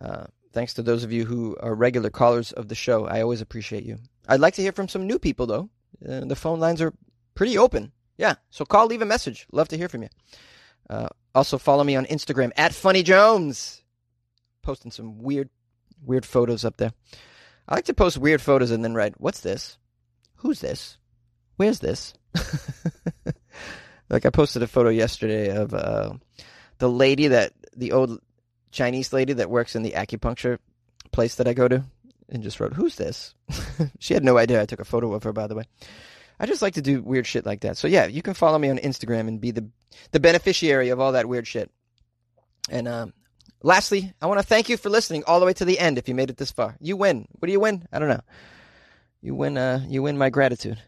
Uh, 0.00 0.26
thanks 0.52 0.74
to 0.74 0.82
those 0.82 1.02
of 1.04 1.12
you 1.12 1.24
who 1.24 1.56
are 1.60 1.74
regular 1.74 2.10
callers 2.10 2.52
of 2.52 2.68
the 2.68 2.74
show. 2.74 3.06
I 3.06 3.22
always 3.22 3.40
appreciate 3.40 3.84
you. 3.84 3.98
I'd 4.28 4.40
like 4.40 4.54
to 4.54 4.62
hear 4.62 4.72
from 4.72 4.88
some 4.88 5.06
new 5.06 5.18
people 5.18 5.46
though. 5.46 5.70
Uh, 6.06 6.20
the 6.20 6.36
phone 6.36 6.60
lines 6.60 6.82
are 6.82 6.92
pretty 7.34 7.58
open. 7.58 7.92
Yeah, 8.16 8.34
so 8.50 8.64
call, 8.64 8.86
leave 8.86 9.02
a 9.02 9.06
message. 9.06 9.46
Love 9.52 9.68
to 9.68 9.76
hear 9.76 9.88
from 9.88 10.02
you. 10.02 10.08
Uh, 10.90 11.08
also 11.34 11.58
follow 11.58 11.84
me 11.84 11.96
on 11.96 12.06
Instagram 12.06 12.50
at 12.56 12.74
Funny 12.74 13.02
Jones. 13.02 13.82
Posting 14.62 14.90
some 14.90 15.22
weird, 15.22 15.50
weird 16.04 16.26
photos 16.26 16.64
up 16.64 16.78
there. 16.78 16.92
I 17.68 17.74
like 17.74 17.84
to 17.86 17.94
post 17.94 18.18
weird 18.18 18.40
photos 18.40 18.70
and 18.70 18.82
then 18.82 18.94
write, 18.94 19.20
"What's 19.20 19.40
this? 19.40 19.78
Who's 20.36 20.60
this? 20.60 20.96
Where's 21.56 21.80
this?" 21.80 22.14
like 24.08 24.24
I 24.24 24.30
posted 24.30 24.62
a 24.62 24.66
photo 24.66 24.88
yesterday 24.88 25.54
of 25.54 25.74
uh, 25.74 26.14
the 26.78 26.88
lady 26.88 27.28
that 27.28 27.52
the 27.76 27.92
old 27.92 28.20
Chinese 28.70 29.12
lady 29.12 29.34
that 29.34 29.50
works 29.50 29.76
in 29.76 29.82
the 29.82 29.92
acupuncture 29.92 30.58
place 31.12 31.34
that 31.36 31.48
I 31.48 31.52
go 31.52 31.68
to, 31.68 31.84
and 32.30 32.42
just 32.42 32.58
wrote, 32.58 32.72
"Who's 32.72 32.96
this?" 32.96 33.34
she 33.98 34.14
had 34.14 34.24
no 34.24 34.38
idea 34.38 34.62
I 34.62 34.66
took 34.66 34.80
a 34.80 34.84
photo 34.84 35.12
of 35.12 35.24
her, 35.24 35.32
by 35.32 35.46
the 35.46 35.54
way. 35.54 35.64
I 36.40 36.46
just 36.46 36.62
like 36.62 36.74
to 36.74 36.82
do 36.82 37.02
weird 37.02 37.26
shit 37.26 37.44
like 37.44 37.60
that. 37.60 37.76
So 37.76 37.88
yeah, 37.88 38.06
you 38.06 38.22
can 38.22 38.34
follow 38.34 38.58
me 38.58 38.70
on 38.70 38.78
Instagram 38.78 39.28
and 39.28 39.40
be 39.40 39.50
the 39.50 39.68
the 40.12 40.20
beneficiary 40.20 40.88
of 40.88 41.00
all 41.00 41.12
that 41.12 41.28
weird 41.28 41.46
shit. 41.46 41.70
And 42.70 42.88
um, 42.88 43.12
Lastly, 43.62 44.12
I 44.22 44.26
want 44.26 44.40
to 44.40 44.46
thank 44.46 44.68
you 44.68 44.76
for 44.76 44.88
listening 44.88 45.24
all 45.26 45.40
the 45.40 45.46
way 45.46 45.52
to 45.54 45.64
the 45.64 45.78
end. 45.78 45.98
If 45.98 46.08
you 46.08 46.14
made 46.14 46.30
it 46.30 46.36
this 46.36 46.52
far, 46.52 46.76
you 46.80 46.96
win. 46.96 47.26
What 47.38 47.46
do 47.46 47.52
you 47.52 47.60
win? 47.60 47.86
I 47.92 47.98
don't 47.98 48.08
know. 48.08 48.22
You 49.20 49.34
win. 49.34 49.58
Uh, 49.58 49.84
you 49.88 50.02
win 50.02 50.16
my 50.16 50.30
gratitude. 50.30 50.78